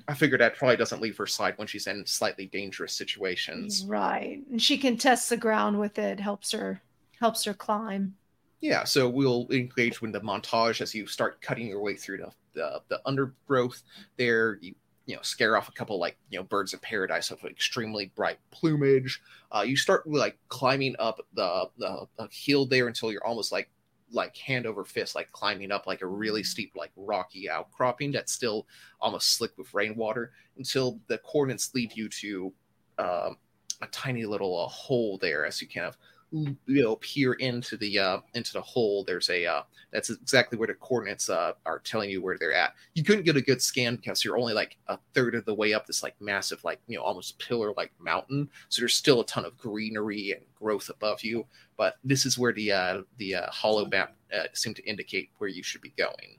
[0.08, 3.84] I figured that probably doesn't leave her side when she's in slightly dangerous situations.
[3.86, 4.42] Right.
[4.50, 6.82] And she can test the ground with it, helps her
[7.20, 8.14] helps her climb.
[8.60, 12.30] Yeah, so we'll engage with the montage as you start cutting your way through the
[12.54, 13.82] the, the undergrowth.
[14.16, 14.74] There, you
[15.06, 18.38] you know scare off a couple like you know birds of paradise of extremely bright
[18.50, 19.20] plumage.
[19.52, 23.70] Uh, you start like climbing up the, the the hill there until you're almost like
[24.10, 28.32] like hand over fist, like climbing up like a really steep like rocky outcropping that's
[28.32, 28.66] still
[29.00, 32.52] almost slick with rainwater until the coordinates lead you to
[32.98, 33.36] um,
[33.82, 35.96] a tiny little uh, hole there as you kind of
[36.34, 39.62] you know peer into the uh into the hole there's a uh
[39.92, 43.36] that's exactly where the coordinates uh are telling you where they're at you couldn't get
[43.36, 46.14] a good scan because you're only like a third of the way up this like
[46.20, 50.32] massive like you know almost pillar like mountain so there's still a ton of greenery
[50.32, 54.44] and growth above you but this is where the uh the uh, holo map uh,
[54.54, 56.38] seem to indicate where you should be going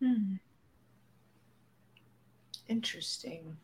[0.00, 0.34] Hmm.
[2.68, 3.56] Interesting.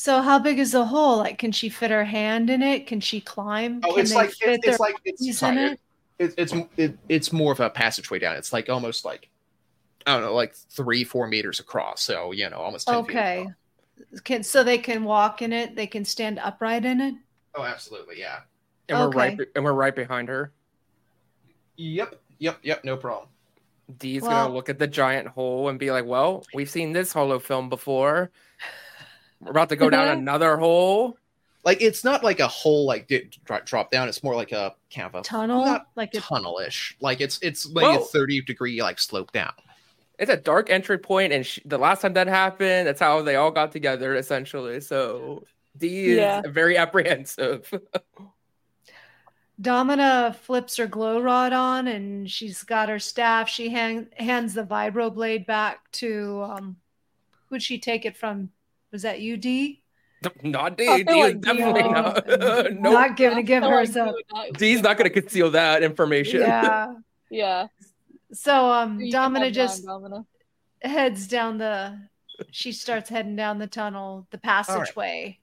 [0.00, 1.18] So how big is the hole?
[1.18, 2.86] Like can she fit her hand in it?
[2.86, 3.82] Can she climb?
[3.84, 5.80] oh can it's they like fit it's, their it's like it's in sorry, it?
[6.18, 8.34] It, it's it, it's more of a passageway down.
[8.36, 9.28] It's like almost like
[10.06, 12.02] I don't know, like three four meters across.
[12.02, 13.40] So you know, almost 10 Okay.
[13.42, 14.20] across.
[14.24, 15.76] Can so they can walk in it.
[15.76, 17.14] They can stand upright in it.
[17.54, 18.38] Oh, absolutely, yeah.
[18.88, 20.50] And we're right be- and we're right behind her.
[21.76, 22.84] Yep, yep, yep.
[22.84, 23.28] No problem.
[23.98, 27.12] Dee's Well- gonna look at the giant hole and be like, "Well, we've seen this
[27.12, 28.30] hollow film before.
[29.40, 31.16] We're about to go down another hole."
[31.62, 34.08] Like it's not like a hole like did drop, drop down.
[34.08, 36.20] It's more like a kind of a Tunnel, not like a.
[37.00, 37.98] Like it's it's like Whoa.
[38.02, 39.52] a thirty degree like slope down.
[40.18, 43.36] It's a dark entry point, and sh- the last time that happened, that's how they
[43.36, 44.80] all got together, essentially.
[44.80, 45.44] So
[45.76, 46.42] D is Yeah.
[46.46, 47.72] very apprehensive.
[49.60, 53.48] Domina flips her glow rod on and she's got her staff.
[53.48, 56.76] She hang, hands the vibro blade back to um
[57.48, 58.50] who'd she take it from?
[58.92, 59.82] Was that you, D?
[60.42, 60.86] not D.
[60.88, 61.90] I D feel is like D- definitely Oh.
[61.90, 62.26] not.
[62.72, 62.92] nope.
[62.92, 64.14] Not giving to give I feel her like some.
[64.32, 66.40] not- D's not going to conceal that information.
[66.40, 66.94] Yeah.
[67.30, 67.66] Yeah.
[68.32, 70.24] So um You Domina just mine, Domina.
[70.82, 71.98] heads down the
[72.50, 75.38] she starts heading down the tunnel, the passageway.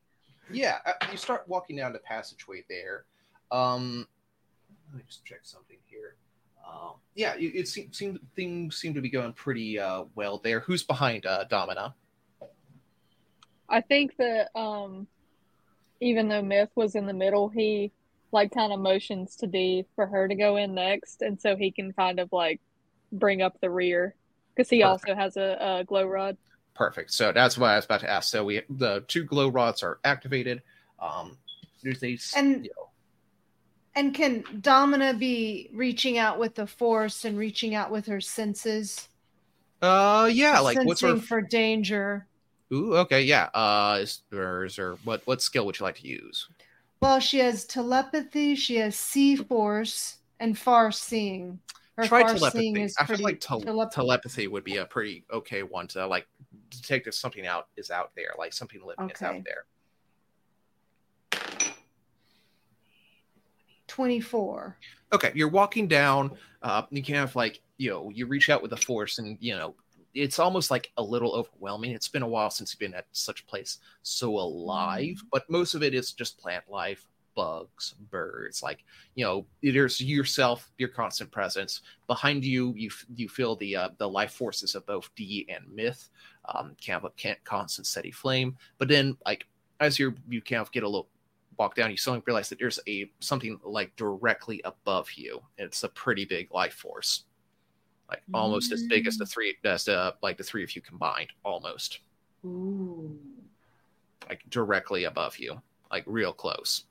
[0.52, 3.04] Yeah, uh, you start walking down the passageway there.
[3.52, 4.08] Um,
[4.92, 6.16] let me just check something here.
[6.68, 10.62] Um, yeah, it, it seems seem, things seem to be going pretty uh, well there.
[10.62, 11.94] Who's behind uh, Domina?
[13.70, 15.08] I think that um,
[16.00, 17.92] even though Myth was in the middle, he
[18.32, 21.72] like kind of motions to D for her to go in next, and so he
[21.72, 22.60] can kind of like
[23.12, 24.16] bring up the rear
[24.56, 25.10] because he Perfect.
[25.10, 26.38] also has a, a glow rod.
[26.74, 27.12] Perfect.
[27.12, 28.30] So that's what I was about to ask.
[28.30, 30.62] So we the two glow rods are activated.
[31.00, 31.38] Um,
[31.84, 32.90] there's a s- And- you know,
[33.96, 39.08] And can Domina be reaching out with the force and reaching out with her senses?
[39.82, 42.27] uh, yeah, like what sort sensing for danger.
[42.74, 43.50] Ooh, okay, yeah.
[43.54, 46.50] Uh, is there, is there what what skill would you like to use?
[47.02, 51.60] Well, she has telepathy, she has see force, and far seeing.
[51.96, 52.60] Her Try far telepathy.
[52.60, 56.06] seeing is I feel like tel- telep- telepathy would be a pretty okay one to
[56.06, 56.28] like
[56.70, 59.66] detect if something out is out there, like something living is out there.
[63.88, 64.78] 24.
[65.14, 66.38] Okay, you're walking down.
[66.62, 69.56] Uh, you can have like you know you reach out with the force, and you
[69.56, 69.74] know
[70.18, 71.92] it's almost like a little overwhelming.
[71.92, 75.74] It's been a while since you've been at such a place so alive, but most
[75.74, 78.64] of it is just plant life, bugs, birds.
[78.64, 78.84] Like
[79.16, 82.74] you know, there's yourself, your constant presence behind you.
[82.76, 86.10] You you feel the uh, the life forces of both D and Myth.
[86.54, 89.46] Um, kind of a constant steady flame, but then like
[89.80, 91.10] as you you kind of get a little
[91.58, 95.42] walk down, you suddenly realize that there's a something like directly above you.
[95.58, 97.24] It's a pretty big life force,
[98.10, 101.30] like almost as big as the three as uh, like the three of you combined,
[101.44, 102.00] almost
[102.46, 103.18] Ooh.
[104.30, 106.86] like directly above you, like real close.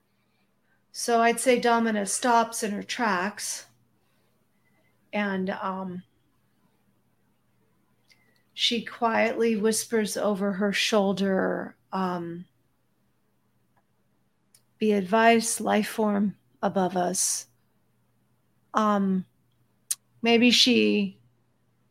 [0.93, 3.67] So I'd say Domina stops in her tracks
[5.13, 6.03] and um,
[8.53, 12.47] she quietly whispers over her shoulder um,
[14.79, 17.47] Be advised, life form above us.
[18.75, 19.25] Um,
[20.27, 21.17] maybe she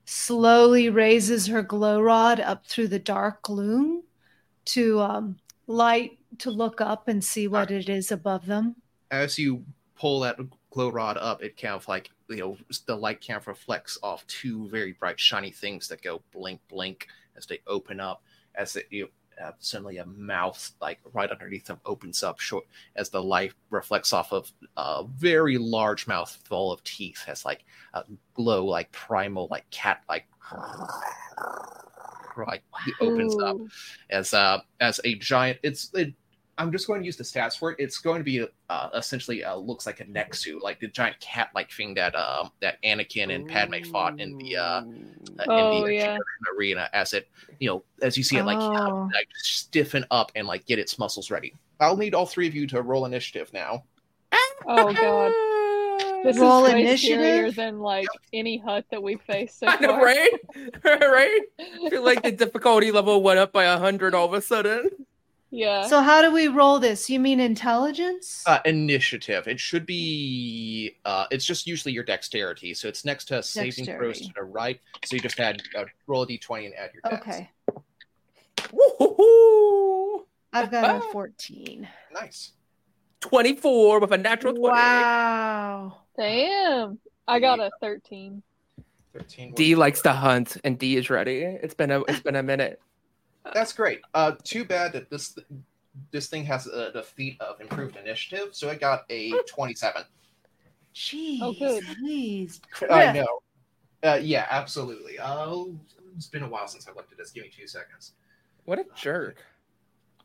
[0.03, 4.03] slowly raises her glow rod up through the dark gloom
[4.65, 8.75] to um, light to look up and see what it is above them.
[9.09, 9.63] As you
[9.97, 10.37] pull that
[10.69, 12.57] glow rod up, it kind of like you know
[12.87, 17.07] the light kind of reflects off two very bright shiny things that go blink blink
[17.37, 18.21] as they open up
[18.55, 19.07] as it you
[19.43, 22.65] uh, suddenly a mouth like right underneath them opens up short
[22.95, 27.63] as the light reflects off of a very large mouth full of teeth has like
[27.93, 30.25] a glow like primal like cat like
[32.37, 32.63] like
[33.01, 33.57] opens up
[34.09, 36.13] as uh as a giant it's it,
[36.57, 39.43] i'm just going to use the stats for it it's going to be uh essentially
[39.43, 43.33] uh looks like a Nexu, like the giant cat like thing that um that anakin
[43.33, 46.17] and padme fought in the uh uh, in Oh, the yeah.
[46.57, 47.27] arena as it
[47.59, 49.09] you know as you see it like, kind of, Oh.
[49.13, 52.65] like stiffen up and like get its muscles ready i'll need all three of you
[52.67, 53.83] to roll initiative now
[54.67, 55.31] Oh god.
[56.23, 57.19] This Roll is way initiative?
[57.19, 60.03] scarier than like any hut that we faced so I know, far.
[60.05, 60.31] right?
[60.83, 61.39] right?
[61.59, 64.89] I feel like the difficulty level went up by a hundred all of a sudden.
[65.55, 65.87] Yeah.
[65.87, 67.09] So how do we roll this?
[67.09, 68.43] You mean intelligence?
[68.45, 73.41] uh initiative it should be uh it's just usually your dexterity so it's next to
[73.41, 76.91] saving throws to the right so you just add uh, roll a d20 and add
[76.93, 77.49] your dex okay.
[78.71, 80.25] Woo-hoo-hoo!
[80.53, 81.87] I've got a 14.
[82.13, 82.51] nice
[83.21, 84.71] 24 with a natural 20.
[84.73, 85.97] Wow.
[86.17, 86.99] Damn.
[87.27, 88.43] I got a 13.
[89.13, 91.39] 13 D likes to hunt and D is ready.
[91.41, 92.79] It's been a it's been a minute.
[93.53, 94.01] That's great.
[94.13, 95.37] Uh, too bad that this
[96.11, 100.03] this thing has uh, the feat of improved initiative, so it got a twenty-seven.
[100.93, 101.83] Jeez, Oh, good.
[101.99, 102.61] please.
[102.89, 103.27] I know.
[104.03, 105.19] Uh, yeah, absolutely.
[105.19, 105.55] Uh,
[106.15, 107.31] it's been a while since I looked at this.
[107.31, 108.13] Give me two seconds.
[108.65, 109.43] What a jerk.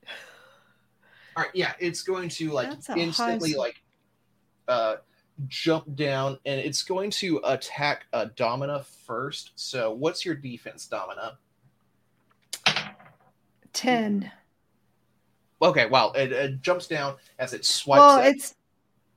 [1.36, 3.82] All right, yeah, it's going to like instantly high- like
[4.68, 4.96] uh
[5.48, 9.52] jump down and it's going to attack uh, Domina first.
[9.54, 11.38] So, what's your defense, Domina?
[13.72, 14.30] 10.
[15.62, 17.98] Okay, well, it, it jumps down as it swipes.
[18.00, 18.54] Well, at- it's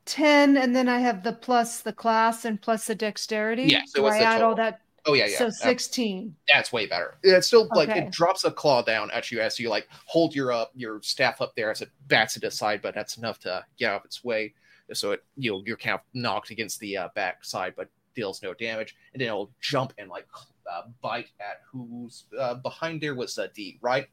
[0.06, 3.64] 10, and then I have the plus the class and plus the dexterity.
[3.64, 4.82] Yeah, so Do what's I the add all that?
[5.06, 5.38] oh yeah, yeah.
[5.38, 6.36] So uh, 16.
[6.54, 7.16] That's way better.
[7.24, 8.00] It's still like Okay.
[8.02, 11.40] it drops a claw down at you as you like hold your uh, your staff
[11.40, 14.24] up there as it bats it aside, but that's enough to get out of its
[14.26, 14.54] way.
[14.92, 18.44] So it you know you're kind of knocked against the uh, back side, but deals
[18.44, 20.28] no damage, and then it'll jump and like
[20.70, 24.08] uh, bite at who's uh, behind there was uh, D, right?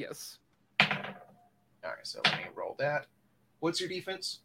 [0.00, 0.38] Yes.
[0.80, 0.86] All
[1.84, 3.04] right, so let me roll that.
[3.58, 4.38] What's your defense?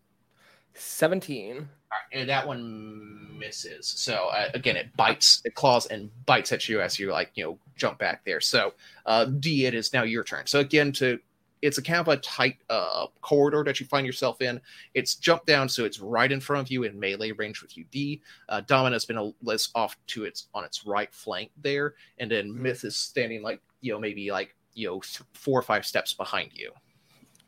[0.74, 1.56] 17.
[1.56, 1.68] All right,
[2.12, 3.88] and that one misses.
[3.88, 7.46] So uh, again, it bites, it claws and bites at you as you like you
[7.46, 8.42] know jump back there.
[8.42, 8.74] So
[9.06, 10.46] uh, D, it is now your turn.
[10.46, 11.20] So again, to
[11.62, 14.60] it's a kind of a tight uh, corridor that you find yourself in.
[14.94, 17.86] It's jumped down, so it's right in front of you in melee range with you.
[17.92, 18.22] D.
[18.50, 22.62] Uh, Domina's been a list off to its on its right flank there, and then.
[22.62, 26.14] Myth is standing like you know maybe like you know th- four or five steps
[26.14, 26.72] behind you.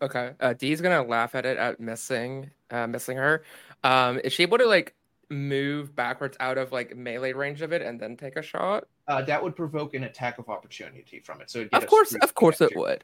[0.02, 0.32] Okay.
[0.40, 3.44] Uh, Dee's gonna laugh at it at missing, uh, missing her.
[3.84, 4.96] Um, is she able to like
[5.30, 8.86] move backwards out of like melee range of it and then take a shot?
[9.08, 11.50] Uh, that would provoke an attack of opportunity from it.
[11.50, 13.04] So it'd get Of course, of course it would.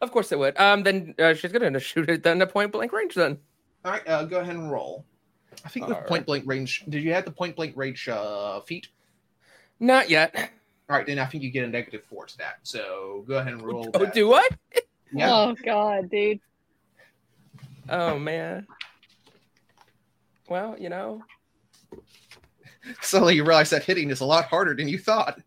[0.00, 0.58] Of course it would.
[0.58, 3.38] Um, then uh, she's gonna shoot it then to point blank range then.
[3.84, 5.04] All right, uh, go ahead and roll.
[5.64, 6.26] I think with All point right.
[6.26, 8.88] blank range, did you have the point blank range uh, feat?
[9.78, 10.50] Not yet.
[10.92, 12.56] All right, then I think you get a negative four to that.
[12.64, 13.88] So go ahead and roll.
[13.94, 14.12] Oh, that.
[14.12, 14.46] do I?
[15.14, 15.30] Yeah.
[15.30, 16.40] Oh god, dude.
[17.88, 18.66] Oh man.
[20.50, 21.22] Well, you know,
[23.00, 25.40] Suddenly you realize that hitting is a lot harder than you thought.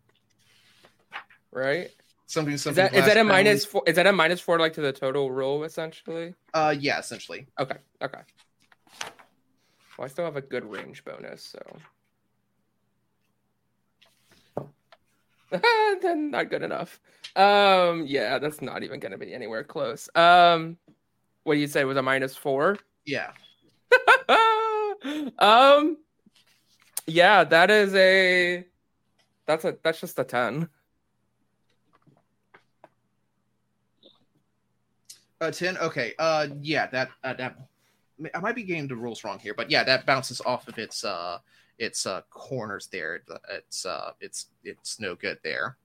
[1.51, 1.89] right?
[2.27, 2.83] Something, Is something.
[2.83, 3.83] that is that a minus round- four?
[3.85, 6.33] Is that a minus four like to the total roll essentially?
[6.55, 7.45] Uh, yeah, essentially.
[7.59, 8.21] Okay, okay.
[9.97, 11.59] Well, I still have a good range bonus, so.
[16.01, 16.99] then not good enough.
[17.35, 20.09] Um, yeah, that's not even gonna be anywhere close.
[20.15, 20.77] Um,
[21.43, 22.77] what do you say was a minus four?
[23.05, 23.31] Yeah.
[25.39, 25.97] um,
[27.07, 28.65] yeah, that is a.
[29.45, 30.69] That's a that's just a ten.
[35.39, 35.77] Uh, ten.
[35.77, 36.13] Okay.
[36.17, 36.87] Uh, yeah.
[36.87, 37.57] That uh, that
[38.33, 41.03] I might be getting the rules wrong here, but yeah, that bounces off of its
[41.03, 41.39] uh
[41.77, 43.21] its uh corners there.
[43.49, 45.77] It's uh it's it's no good there.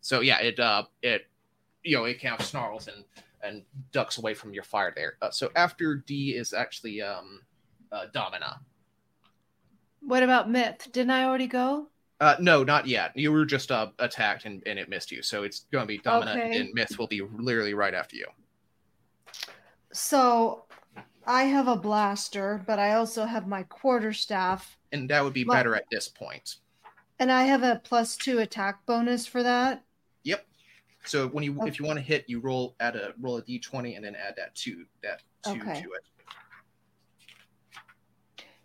[0.00, 1.28] So yeah, it uh it
[1.84, 3.04] you know it kind of snarls and
[3.42, 3.62] and
[3.92, 5.16] ducks away from your fire there.
[5.22, 7.42] Uh, so after D is actually um
[7.92, 8.60] uh, Domina.
[10.00, 10.88] What about myth?
[10.90, 11.90] Didn't I already go?
[12.18, 13.12] Uh, no, not yet.
[13.14, 15.22] You were just uh, attacked and, and it missed you.
[15.22, 16.52] So it's going to be Domina Okay.
[16.52, 18.26] and Myth will be literally right after you.
[19.92, 20.66] So
[21.26, 25.56] I have a blaster, but I also have my quarterstaff, And that would be Well-
[25.58, 26.56] better at this point.
[27.18, 29.82] and I have a plus two attack bonus for that.
[30.24, 30.46] Yep.
[31.04, 31.66] So when you Oh.
[31.66, 34.14] if you want to hit, you roll add a roll a d twenty and then
[34.14, 35.82] add that two that two Okay.
[35.82, 36.04] to it.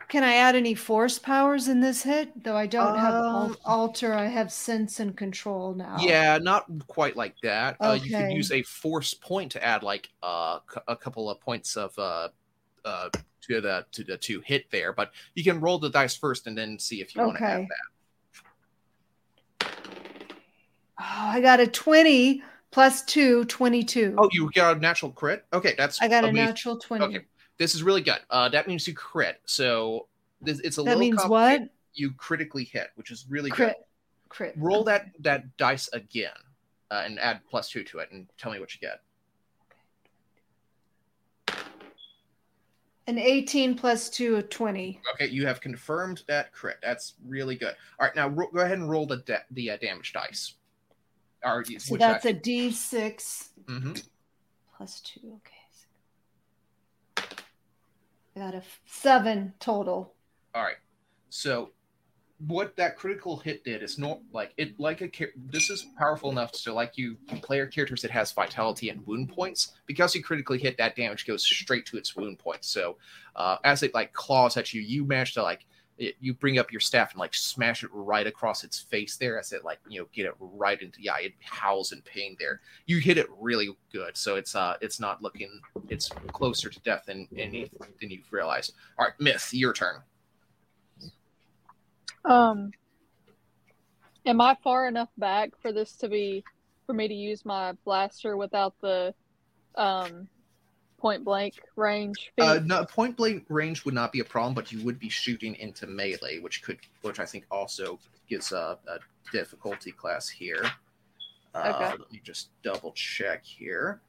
[0.10, 2.44] Can I add any force powers in this hit?
[2.44, 5.96] Though I don't have Um, alter, I have sense and control now.
[6.02, 7.78] Yeah, not quite like that.
[7.80, 8.34] Uh, you could Okay.
[8.34, 12.28] use a force point to add like uh, c- a couple of points of uh,
[12.84, 13.10] uh,
[13.42, 16.58] to the to the two hit there, but you can roll the dice first and
[16.58, 17.68] then see if you want to add Okay.
[17.70, 17.78] that.
[21.00, 24.16] Oh, I got a 20 plus two, 22.
[24.18, 25.46] Oh, you got a natural crit.
[25.52, 27.06] Okay, that's I got a natural 20.
[27.06, 27.26] Okay,
[27.58, 28.20] this is really good.
[28.30, 29.42] Uh, that means you crit.
[29.46, 30.08] So
[30.42, 31.70] this, it's a that little means what?
[31.94, 33.76] You critically hit, which is really Crit.
[33.76, 33.84] good.
[34.30, 34.54] Crit.
[34.58, 36.30] Roll that that dice again,
[36.90, 39.02] uh, and add plus two to it, and tell me what you get.
[43.08, 45.02] An 18 plus two, a 20.
[45.16, 46.78] Okay, you have confirmed that crit.
[46.84, 47.76] That's really good.
[48.00, 50.54] All right, now ro- go ahead and roll the da- the uh, damage dice.
[51.44, 53.94] Or, So that's a D6 hmm
[54.78, 55.20] plus two.
[55.38, 55.56] Okay.
[58.36, 60.14] I got a f- seven total.
[60.56, 60.78] All right.
[61.30, 61.72] So
[62.48, 65.12] what that critical hit did is not like it like a
[65.50, 69.74] this is powerful enough to like you player characters that has vitality and wound points
[69.86, 72.68] because you critically hit that damage goes straight to its wound points.
[72.68, 72.98] So
[73.36, 75.66] uh, as it like claws at you, you manage to like
[76.00, 79.38] it, you bring up your staff and like smash it right across its face there
[79.38, 82.62] as it like you know get it right into yeah it howls in pain there.
[82.88, 87.04] You hit it really good, so it's uh it's not looking it's closer to death
[87.06, 87.70] than any
[88.00, 88.74] than you've realized.
[88.98, 90.02] All right, myth, your turn.
[92.26, 92.72] Um,
[94.26, 96.44] am I far enough back for this to be
[96.86, 99.14] for me to use my blaster without the
[99.76, 100.28] um
[100.98, 102.32] point blank range?
[102.40, 105.56] Uh, no, point blank range would not be a problem, but you would be shooting
[105.56, 108.00] into melee, which could, which I think also
[108.30, 109.00] gives a, a
[109.32, 110.64] difficulty class here.
[111.54, 111.98] Uh, Okay.
[112.00, 114.00] Let me just double check here.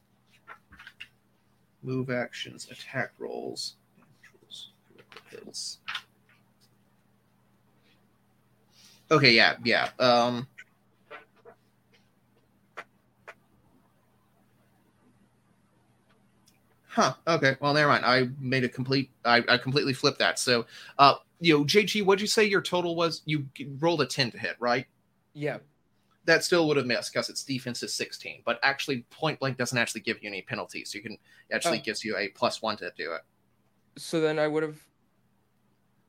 [1.83, 3.77] Move actions, attack rolls,
[5.31, 5.79] hits.
[9.13, 9.91] Okay, yeah, yeah.
[9.99, 10.49] Um,
[16.89, 17.15] Huh.
[17.27, 17.57] Okay.
[17.59, 18.05] Well, never mind.
[18.05, 19.11] I made a complete.
[19.25, 20.39] I, I completely flipped that.
[20.39, 20.67] So,
[20.99, 23.23] uh, you know, JG, what'd you say your total was?
[23.25, 23.47] You
[23.79, 24.87] rolled a ten to hit, right?
[25.33, 25.59] Yeah.
[26.27, 28.43] That still would have missed because its defense is sixteen.
[28.45, 30.93] But actually, point blank doesn't actually give you any penalties.
[30.93, 31.17] So you can
[31.51, 31.83] actually Oh.
[31.83, 33.23] gives you a plus one to do it.
[33.97, 34.79] So then I would have.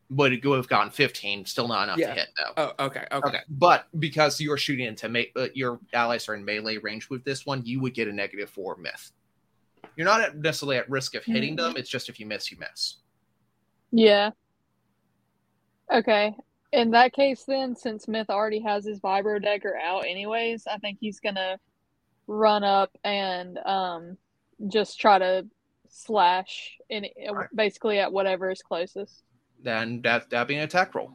[0.10, 1.46] But it would have gotten fifteen.
[1.46, 2.08] Still not enough Yeah.
[2.08, 2.54] to hit though.
[2.78, 3.28] Oh, okay, okay.
[3.30, 7.10] Okay, but because you are shooting into me- uh, your allies are in melee range
[7.10, 9.12] with this one, you would get a negative four myth.
[9.96, 11.76] You're not at, necessarily at risk of hitting them.
[11.78, 12.98] It's just if you miss, you miss.
[13.92, 14.32] Yeah.
[15.92, 16.34] Okay.
[16.72, 20.98] In that case, then, since Myth already has his vibro dagger out, anyways, I think
[21.00, 21.60] he's gonna
[22.28, 24.18] run up and um
[24.68, 25.46] just try to
[25.90, 27.50] slash in Right.
[27.54, 29.24] basically at whatever is closest.
[29.64, 31.14] Then that that'd be an attack roll.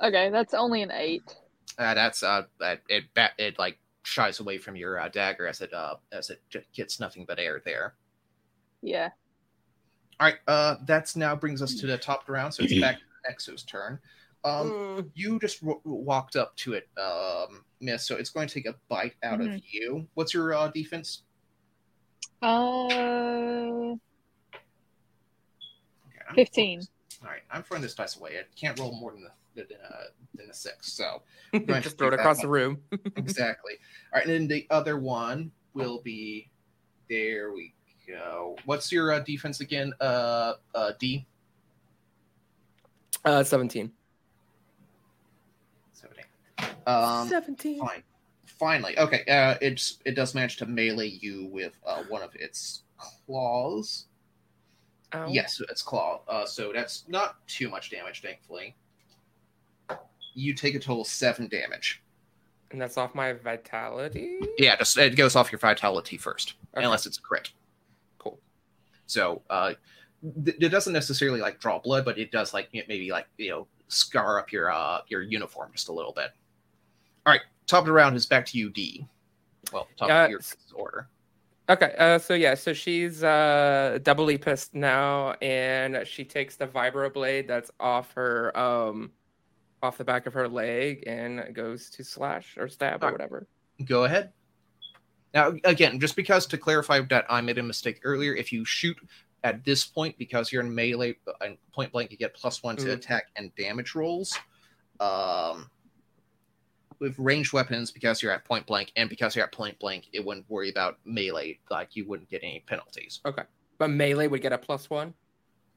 [0.00, 1.34] Okay, that's only an eight.
[1.76, 5.60] Uh, that's uh, that it ba- it like shies away from your uh, dagger as
[5.60, 6.40] it uh as it
[6.72, 7.94] gets nothing but air there.
[8.80, 9.10] Yeah.
[10.20, 12.80] All right, uh, that's now brings us to the top of the round, so it's
[12.80, 14.00] back to Exo's turn.
[14.44, 18.06] Um, Mm, you just w- walked up to it, um, Miss.
[18.06, 20.06] So it's going to take a bite out of you.
[20.14, 21.22] What's your uh, defense?
[22.42, 22.86] Uh,
[26.06, 26.82] Okay, I'm- fifteen.
[27.22, 28.38] All right, I'm throwing this dice away.
[28.38, 30.92] I can't roll more than the than a, than a six.
[30.92, 31.22] So
[31.80, 32.42] Just throw it across one.
[32.42, 32.82] the room.
[33.16, 33.72] exactly.
[34.12, 36.48] All right, and then the other one will be.
[37.10, 37.74] There we
[38.06, 38.56] go.
[38.66, 39.92] What's your uh, defense again?
[40.00, 41.26] Uh, uh, D.
[43.24, 43.90] Uh, Seventeen.
[46.86, 47.78] Um, 17.
[47.80, 48.02] fine.
[48.58, 49.24] Finally, okay.
[49.28, 54.06] Uh, it's it does manage to melee you with uh, one of its claws.
[55.14, 55.28] Ow.
[55.28, 56.20] Yes, it's claw.
[56.28, 58.74] Uh, so that's not too much damage, thankfully.
[60.34, 62.02] You take a total of seven damage.
[62.70, 64.38] And that's off my vitality.
[64.58, 66.84] Yeah, just it goes off your vitality first, Okay.
[66.84, 67.50] unless it's a crit.
[68.18, 68.38] Cool.
[69.06, 69.72] So uh,
[70.44, 73.66] th- it doesn't necessarily like draw blood, but it does like maybe like you know
[73.88, 76.30] scar up your uh your uniform just a little bit.
[77.28, 79.06] All right, top of the round is back to you, D.
[79.70, 80.40] Well, top Yeah, of your
[80.74, 81.10] order.
[81.68, 87.12] Okay, uh, so yeah, so she's uh, doubly pissed now, and she takes the vibro
[87.12, 89.12] blade that's off her, um,
[89.82, 93.46] off the back of her leg, and goes to slash or stab or whatever.
[93.84, 94.32] Go ahead.
[95.34, 98.96] Now, again, just because to clarify that I made a mistake earlier, if you shoot
[99.44, 102.86] at this point because you're in melee and point blank, you get plus one to
[102.86, 102.92] Mhm.
[102.94, 104.38] attack and damage rolls.
[104.98, 105.70] Um,
[107.00, 110.24] with ranged weapons, because you're at point blank and because you're at point blank, it
[110.24, 111.58] wouldn't worry about melee.
[111.70, 113.20] Like you wouldn't get any penalties.
[113.24, 113.42] Okay,
[113.78, 115.14] but melee would get a plus one.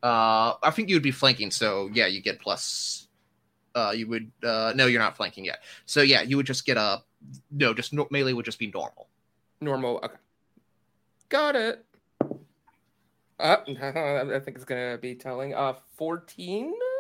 [0.04, 3.08] Uh, I think you would be flanking, so yeah, you get plus.
[3.74, 5.60] Uh, you would uh, no, you're not flanking yet.
[5.86, 7.04] So yeah, you would just get a
[7.52, 9.08] no, just no, melee would just be normal.
[9.62, 9.98] Normal.
[10.04, 10.16] Okay.
[11.30, 11.86] Got it.
[13.40, 15.54] Uh, I think it's gonna be telling.
[15.54, 16.74] Uh, fourteen.
[16.74, 16.91] 14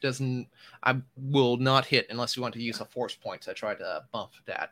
[0.00, 0.46] doesn't
[0.82, 4.02] i will not hit unless you want to use a force point to try to
[4.12, 4.70] bump that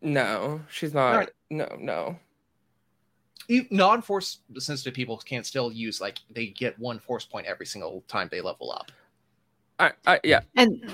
[0.00, 1.12] No, she's not.
[1.12, 1.30] Alright.
[1.50, 2.18] No, no.
[3.48, 8.02] E- non-force sensitive people can still use like they get one force point every single
[8.08, 8.90] time they level up
[9.78, 10.40] I, I, yeah.
[10.56, 10.84] And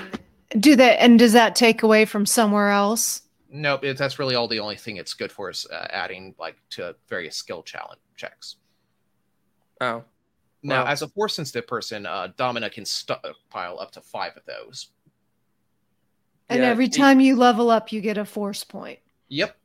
[0.59, 3.23] do that and does that take away from somewhere else?
[3.53, 6.57] nope it, that's really all the only thing it's good for is uh, adding like
[6.71, 8.57] to various skill challenge checks
[9.81, 10.05] Oh,
[10.63, 10.91] now Wow.
[10.91, 14.89] as a force sensitive person uh domina can stockpile up to five of those
[16.49, 18.99] And Yeah, every it- time you level up, you get a force point.
[19.29, 19.57] yep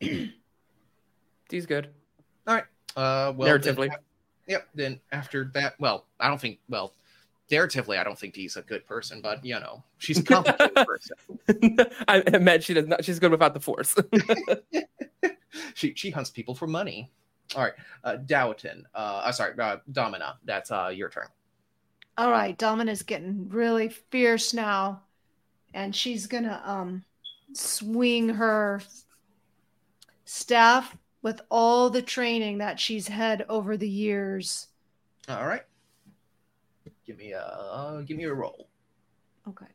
[0.00, 1.88] D's good.
[2.46, 2.64] All right.
[2.96, 3.90] Uh well then-
[4.46, 6.94] yep then after that well i don't think well
[7.50, 11.16] narratively i don't think he's a good person but you know she's a complicated person
[12.08, 13.04] I I meant she does not.
[13.04, 13.94] She's good without the force.
[15.74, 17.10] she she hunts people for money.
[17.56, 17.72] All right,
[18.04, 18.82] uh, Dowatin.
[18.94, 20.36] Uh, sorry, uh, Domina.
[20.44, 21.26] That's uh, your turn.
[22.18, 25.02] All right, Domina's getting really fierce now,
[25.72, 27.04] and she's gonna um
[27.54, 28.80] swing her
[30.24, 34.68] staff with all the training that she's had over the years.
[35.28, 35.62] All right.
[37.06, 38.68] Give me a uh, give me a roll.
[39.48, 39.66] Okay.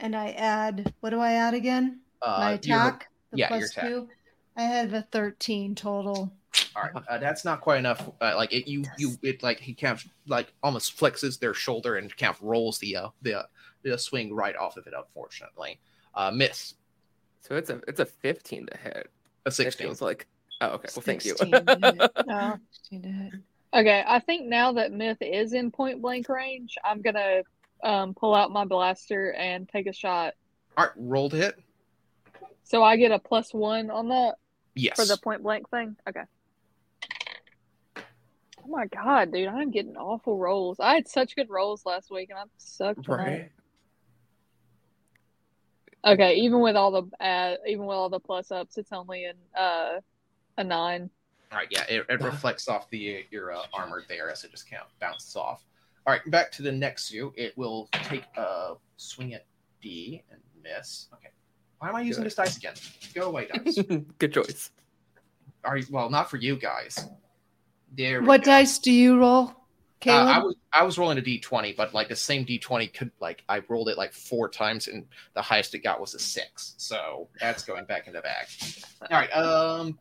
[0.00, 2.00] And I add, what do I add again?
[2.22, 3.08] Uh, My your- attack?
[3.32, 3.84] The yeah, your attack.
[3.84, 4.08] two?
[4.56, 6.32] I have a 13 total.
[6.76, 8.08] All right, uh, that's not quite enough.
[8.20, 11.96] Uh, like it, you, you, it like he kind of like almost flexes their shoulder
[11.96, 13.42] and kind of rolls the uh, the uh,
[13.82, 14.94] the swing right off of it.
[14.96, 15.80] Unfortunately,
[16.14, 16.74] uh, miss
[17.40, 19.10] So it's a it's a 15 to hit.
[19.46, 19.88] a It sixteen.
[19.88, 20.26] feels like.
[20.60, 20.88] Oh, okay.
[20.94, 21.34] Well, thank you.
[21.34, 22.26] to hit.
[22.26, 22.58] No.
[22.70, 23.32] 16 to hit.
[23.74, 27.42] Okay, I think now that Myth is in point blank range, I'm gonna
[27.82, 30.34] um, pull out my blaster and take a shot.
[30.76, 31.56] All right, roll to hit.
[32.62, 34.36] So I get a plus one on that
[34.74, 34.96] Yes.
[34.96, 35.96] for the point blank thing.
[36.08, 36.22] Okay.
[37.96, 39.48] Oh my god, dude!
[39.48, 40.80] I'm getting awful rolls.
[40.80, 43.18] I had such good rolls last week, and I sucked tonight.
[43.18, 43.50] Right.
[46.06, 49.36] Okay, even with all the uh, even with all the plus ups, it's only an
[49.56, 50.00] uh,
[50.58, 51.10] a nine.
[51.52, 54.68] All right, yeah, it, it reflects off the your uh, armor there as it just
[54.68, 55.64] kind of bounces off.
[56.06, 57.32] All right, back to the next suit.
[57.36, 59.46] It will take a swing at
[59.80, 61.08] D and miss.
[61.14, 61.30] Okay,
[61.78, 62.26] why am I using Good.
[62.26, 62.74] this dice again?
[63.14, 63.78] Go away, dice.
[64.18, 64.70] Good choice.
[65.64, 67.08] Are you, well, not for you guys.
[67.96, 68.20] There.
[68.20, 68.50] we What go.
[68.50, 69.52] dice do you roll, Uh,
[70.00, 70.28] Caleb?
[70.28, 73.10] I was I was rolling a d twenty, but like the same d twenty could
[73.20, 76.74] like I rolled it like four times, and the highest it got was a six.
[76.76, 78.46] So that's going back in the bag.
[79.02, 79.30] All right.
[79.30, 79.98] Um.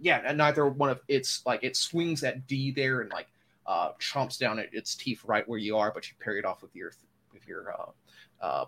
[0.00, 0.22] Yeah.
[0.24, 3.28] and Neither one of it's like it swings at D there and like
[3.66, 6.62] uh chomps down at its teeth right where you are, but you parry it off
[6.62, 6.92] with your
[7.34, 7.90] with your uh,
[8.44, 8.64] uh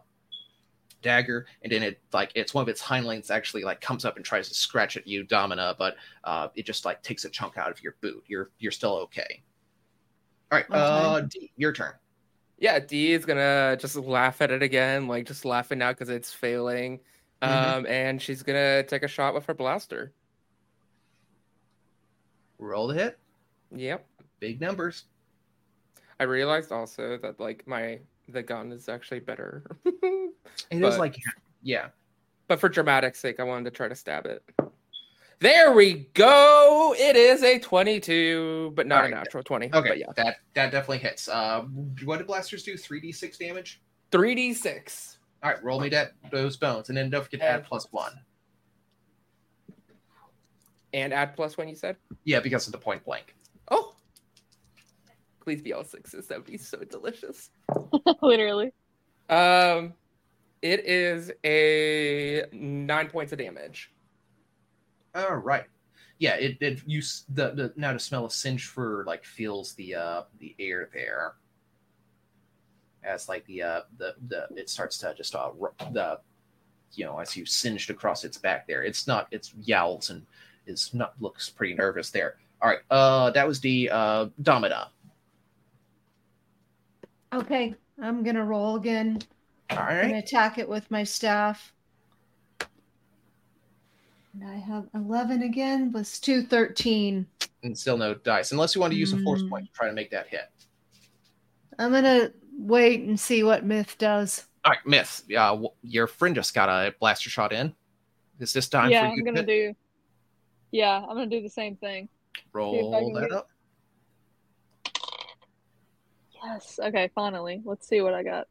[1.02, 4.16] dagger and then it like it's one of its hind legs actually like comes up
[4.16, 7.58] and tries to scratch at you domina but uh it just like takes a chunk
[7.58, 9.42] out of your boot you're you're still okay
[10.50, 11.92] all right uh D, your turn
[12.58, 16.32] Yeah, D is gonna just laugh at it again, like just laughing out because it's
[16.32, 17.00] failing.
[17.42, 17.48] Mhm.
[17.48, 20.12] Um, and she's gonna take a shot with her blaster.
[22.58, 23.18] roll the hit
[23.74, 24.06] Yep.
[24.38, 25.04] big numbers
[26.20, 29.64] I realized also that like my the gun is actually better.
[29.84, 31.16] it But- like
[31.62, 31.88] yeah
[32.48, 34.42] but for dramatic sake, I wanted to try to stab it.
[35.38, 36.94] There we go.
[36.98, 39.12] It is a 22, but not Alright.
[39.12, 39.72] a natural 20.
[39.72, 40.06] okay But yeah.
[40.16, 41.62] that that definitely hits uh
[42.04, 43.80] what do blasters do 3d6 damage
[44.10, 45.16] 3d6.
[45.42, 47.86] all right roll me that those bones and then don't forget to add Add plus
[47.90, 48.12] one
[50.92, 51.96] And add plus one, you said?
[52.24, 53.34] yeah because of the point blank.
[55.42, 56.28] Please be all sixes.
[56.28, 57.50] That would be so delicious.
[58.22, 58.72] Literally.
[59.28, 59.94] Um,
[60.62, 63.90] it is a nine points of damage.
[65.14, 65.64] All right.
[66.18, 67.02] Yeah, it it you
[67.34, 71.34] the, the now the smell of singe fur like fills the uh the air there.
[73.02, 76.20] As like the uh the the it starts to just uh ru- the
[76.94, 78.84] you know as you singed across its back there.
[78.84, 80.24] It's not it's yowls and
[80.66, 82.36] is not looks pretty nervous there.
[82.60, 82.78] All right.
[82.88, 84.91] Uh that was the uh Domina.
[87.32, 89.18] Okay, I'm gonna roll again.
[89.70, 91.72] All I'm gonna attack it with my staff.
[94.34, 97.26] And I have 11 again, plus 2, 13.
[97.64, 99.50] And still no dice unless you want to use a force Mm.
[99.50, 100.50] point to try to make that hit.
[101.78, 104.46] I'm gonna wait and see what Myth does.
[104.64, 105.22] All right, Myth.
[105.28, 107.74] Yeah, w- your friend just got a blaster shot in.
[108.38, 109.46] Is this time yeah, for I'm you gonna hit?
[109.46, 109.74] do.
[110.70, 112.08] Yeah, I'm gonna do the same thing.
[112.52, 113.48] roll that up?
[116.44, 116.78] Yes.
[116.82, 117.10] Okay.
[117.14, 118.48] Finally, let's see what I got.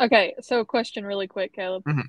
[0.00, 1.84] Okay, so question really quick, Caleb.
[1.84, 2.04] Mhm.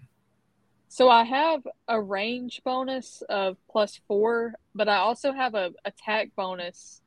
[0.88, 6.30] So I have a range bonus of plus four, but I also have a attack
[6.36, 7.01] bonus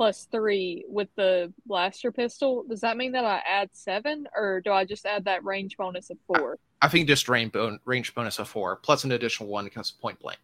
[0.00, 2.64] plus three with the blaster pistol.
[2.66, 6.08] Does that mean that I add seven, or do I just add that range bonus
[6.08, 6.58] of four?
[6.80, 10.18] I think just range, bon- range bonus of four plus an additional one because point
[10.18, 10.38] blank.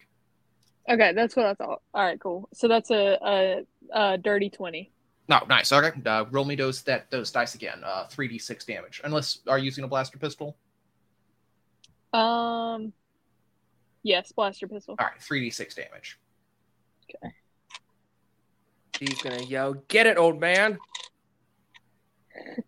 [0.90, 1.80] Okay, that's what I thought.
[1.94, 2.50] All right, cool.
[2.52, 4.92] So that's a a, a dirty twenty.
[5.26, 5.72] No, nice.
[5.72, 7.80] Okay, uh, roll me those that those dice again.
[7.82, 9.00] Uh, three d six damage.
[9.04, 10.54] Unless are you using a blaster pistol.
[12.12, 12.92] Um,
[14.02, 14.96] yes, blaster pistol.
[14.98, 16.18] All right, three d six damage.
[19.00, 20.78] He's gonna yell, "Get it, old man!"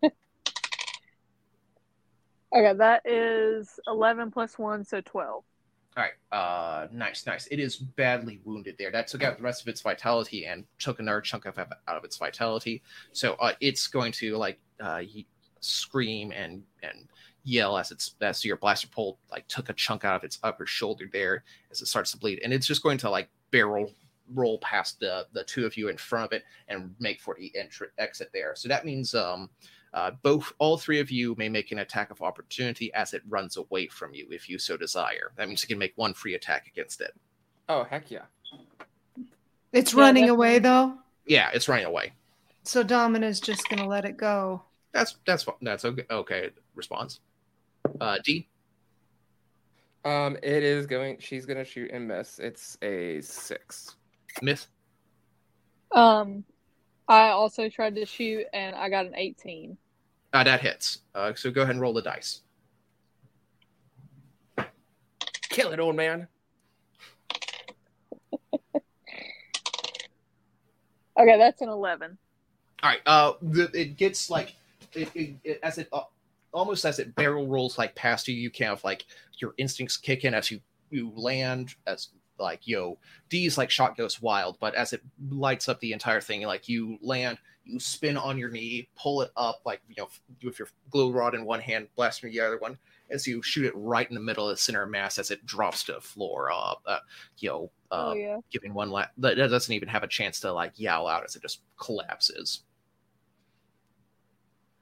[2.55, 5.44] Okay, that is eleven plus one, so twelve.
[5.96, 7.46] All right, uh, nice, nice.
[7.48, 8.90] It is badly wounded there.
[8.90, 12.05] That took out the rest of its vitality and took another chunk of out of
[12.05, 12.82] its vitality.
[13.12, 15.02] So uh, it's going to like uh,
[15.60, 17.09] scream and and
[17.44, 20.66] yell as it's as your blaster pole like took a chunk out of its upper
[20.66, 23.92] shoulder there as it starts to bleed, and it's just going to like barrel
[24.34, 27.52] roll past the the two of you in front of it and make for the
[27.56, 28.55] entry exit there.
[28.56, 29.50] So that means um
[29.94, 33.56] Uh, both, all three of you may make an attack of opportunity as it runs
[33.56, 35.32] away from you, if you so desire.
[35.36, 37.14] That means you can make one free attack against it.
[37.70, 38.26] Oh heck yeah!
[39.72, 40.28] It's Yeah, running definitely.
[40.28, 40.98] away though.
[41.26, 42.12] Yeah, it's running away.
[42.64, 44.62] So Domina's just gonna let it go.
[44.92, 46.05] That's that's that's okay.
[46.10, 47.20] Okay, response.
[48.00, 48.48] Uh, D.
[50.05, 51.18] Um, it is going.
[51.20, 52.38] She's gonna shoot and miss.
[52.38, 53.96] It's a six.
[54.43, 54.66] Myth.
[55.93, 56.44] Um,
[57.09, 59.77] I also tried to shoot and I got an 18.
[60.32, 61.01] Uh, that hits.
[61.15, 62.43] Uh, so go ahead and roll the dice.
[65.48, 66.28] Kill it, old man.
[71.19, 72.16] Okay, that's an 11.
[72.82, 73.01] All right.
[73.05, 74.55] Uh, the, it gets like
[74.93, 76.02] it, it, it as it uh,
[76.52, 78.35] almost as it barrel rolls like past you.
[78.35, 79.05] You kind of like
[79.39, 80.60] your instincts kick in as you
[80.90, 82.09] you land as
[82.39, 82.98] like yo
[83.28, 86.98] D's like shot goes wild, but as it lights up the entire thing, like you
[87.02, 90.09] land, you spin on your knee, pull it up like you know
[90.43, 92.78] with your glow rod in one hand, blasting the other one.
[93.10, 95.47] As you shoot it right in the middle of the center of mass, as it
[95.47, 96.98] drops to the floor, uh, uh
[97.39, 98.36] you know, uh, oh, yeah.
[98.52, 101.35] giving one la- that that doesn't even have a chance to like yowl out as
[101.35, 102.65] it just collapses.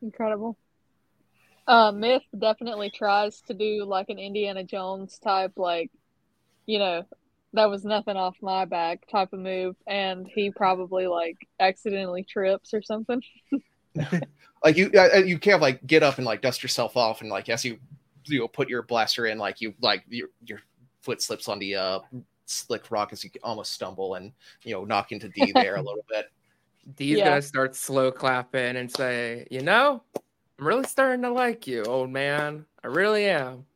[0.03, 0.57] Incredible.
[1.66, 5.91] Uh, Myth definitely tries to do like an Indiana Jones type, like,
[6.66, 7.05] you know,
[7.52, 9.77] that was nothing off my back type of move.
[9.86, 13.23] And he probably like accidentally trips or something.
[14.64, 17.48] like you uh, you can't like get up and like dust yourself off and like
[17.48, 17.78] as you
[18.27, 20.60] you know put your blaster in like you like your your
[21.01, 21.98] foot slips on the uh
[22.44, 24.32] slick rock as you almost stumble and
[24.64, 26.27] you know knock into D there a little bit.
[26.97, 27.24] Dee's Yeah.
[27.24, 30.02] gonna start slow clapping and say, "You know,
[30.59, 32.64] I'm really starting to like you, old man.
[32.85, 33.66] I really am."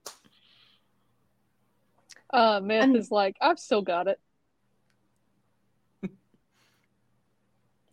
[2.32, 4.20] Uh, Myth And- is like, I've still got it.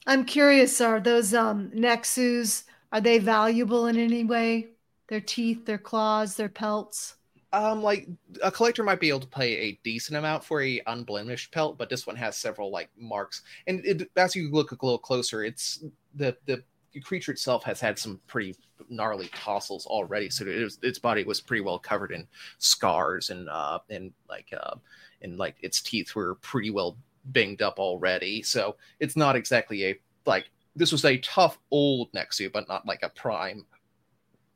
[0.06, 4.70] I'm curious, are those um Nexus are they valuable in any way?
[5.10, 7.16] Their teeth, their claws, their pelts?
[7.52, 8.08] Um, like
[8.42, 11.90] a collector might be able to pay a decent amount for a unblemished pelt, but
[11.90, 13.42] this one has several like marks.
[13.68, 15.84] And it, as you look a little closer, it's
[16.16, 16.64] the the
[17.04, 18.56] creature itself has had some pretty
[18.90, 20.30] gnarly tossles already.
[20.30, 22.28] So it was, its body was pretty well covered in
[22.58, 24.76] scars and uh and like uh
[25.22, 28.42] and like its teeth were pretty well banged up already.
[28.44, 33.04] So it's not exactly a like this was a tough old Nexu, but not like
[33.04, 33.66] a prime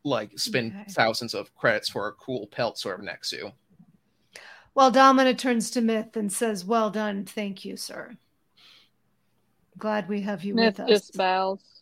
[0.03, 0.85] like spend Okay.
[0.89, 3.51] thousands of credits for a cool pelt sort of Nexu.
[4.73, 8.17] Well, Domina turns to Myth and says, Well done, thank you, sir.
[9.77, 10.87] Glad we have you Myth with us.
[10.91, 11.80] Myth just bows.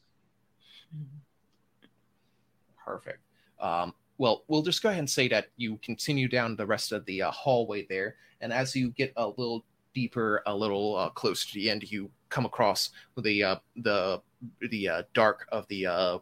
[2.85, 3.19] Perfect.
[3.59, 7.05] Um, well, we'll just go ahead and say that you continue down the rest of
[7.05, 11.47] the uh, hallway there, and as you get a little deeper, a little uh, closer
[11.47, 14.21] to the end, you come across the uh, the
[14.69, 16.17] the uh, dark of the uh,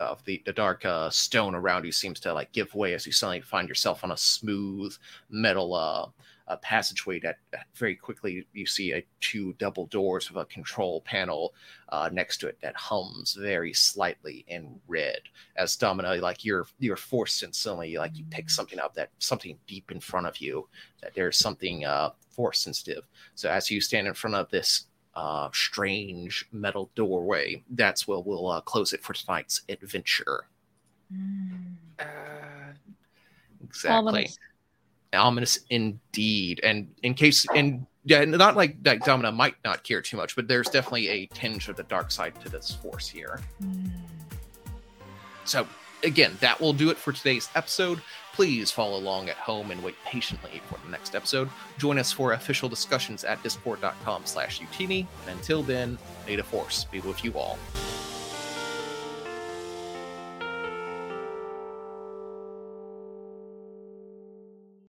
[0.00, 3.12] of the the dark uh, stone around you seems to like give way as you
[3.12, 4.94] suddenly find yourself on a smooth
[5.30, 6.14] metal
[6.48, 10.46] uh, uh, passageway that that very quickly you see a two double doors with a
[10.46, 11.54] control panel
[11.90, 15.20] uh, next to it that hums very slightly in red.
[15.56, 19.58] As Domina, like you're you're forced and suddenly like you pick something up that something
[19.66, 20.68] deep in front of you
[21.02, 23.04] that there's something uh, force sensitive.
[23.34, 28.48] So as you stand in front of this uh, strange metal doorway, that's where we'll
[28.48, 30.46] uh, close it for tonight's adventure.
[31.12, 31.74] Mm.
[31.98, 32.04] Uh,
[33.62, 34.30] Exactly.
[35.14, 35.58] Ominous.
[35.70, 36.60] indeed.
[36.62, 40.48] And in case, and yeah, not like like Domina might not care too much, but
[40.48, 43.40] there's definitely a tinge of the dark side to this force here.
[43.58, 43.88] Hmm.
[45.44, 45.66] So
[46.02, 48.00] again, that will do it for today's episode.
[48.34, 51.48] Please follow along at home and wait patiently for the next episode.
[51.78, 55.06] Join us for official discussions at discord.com slash utini.
[55.26, 57.58] And until then, may the force be with you all.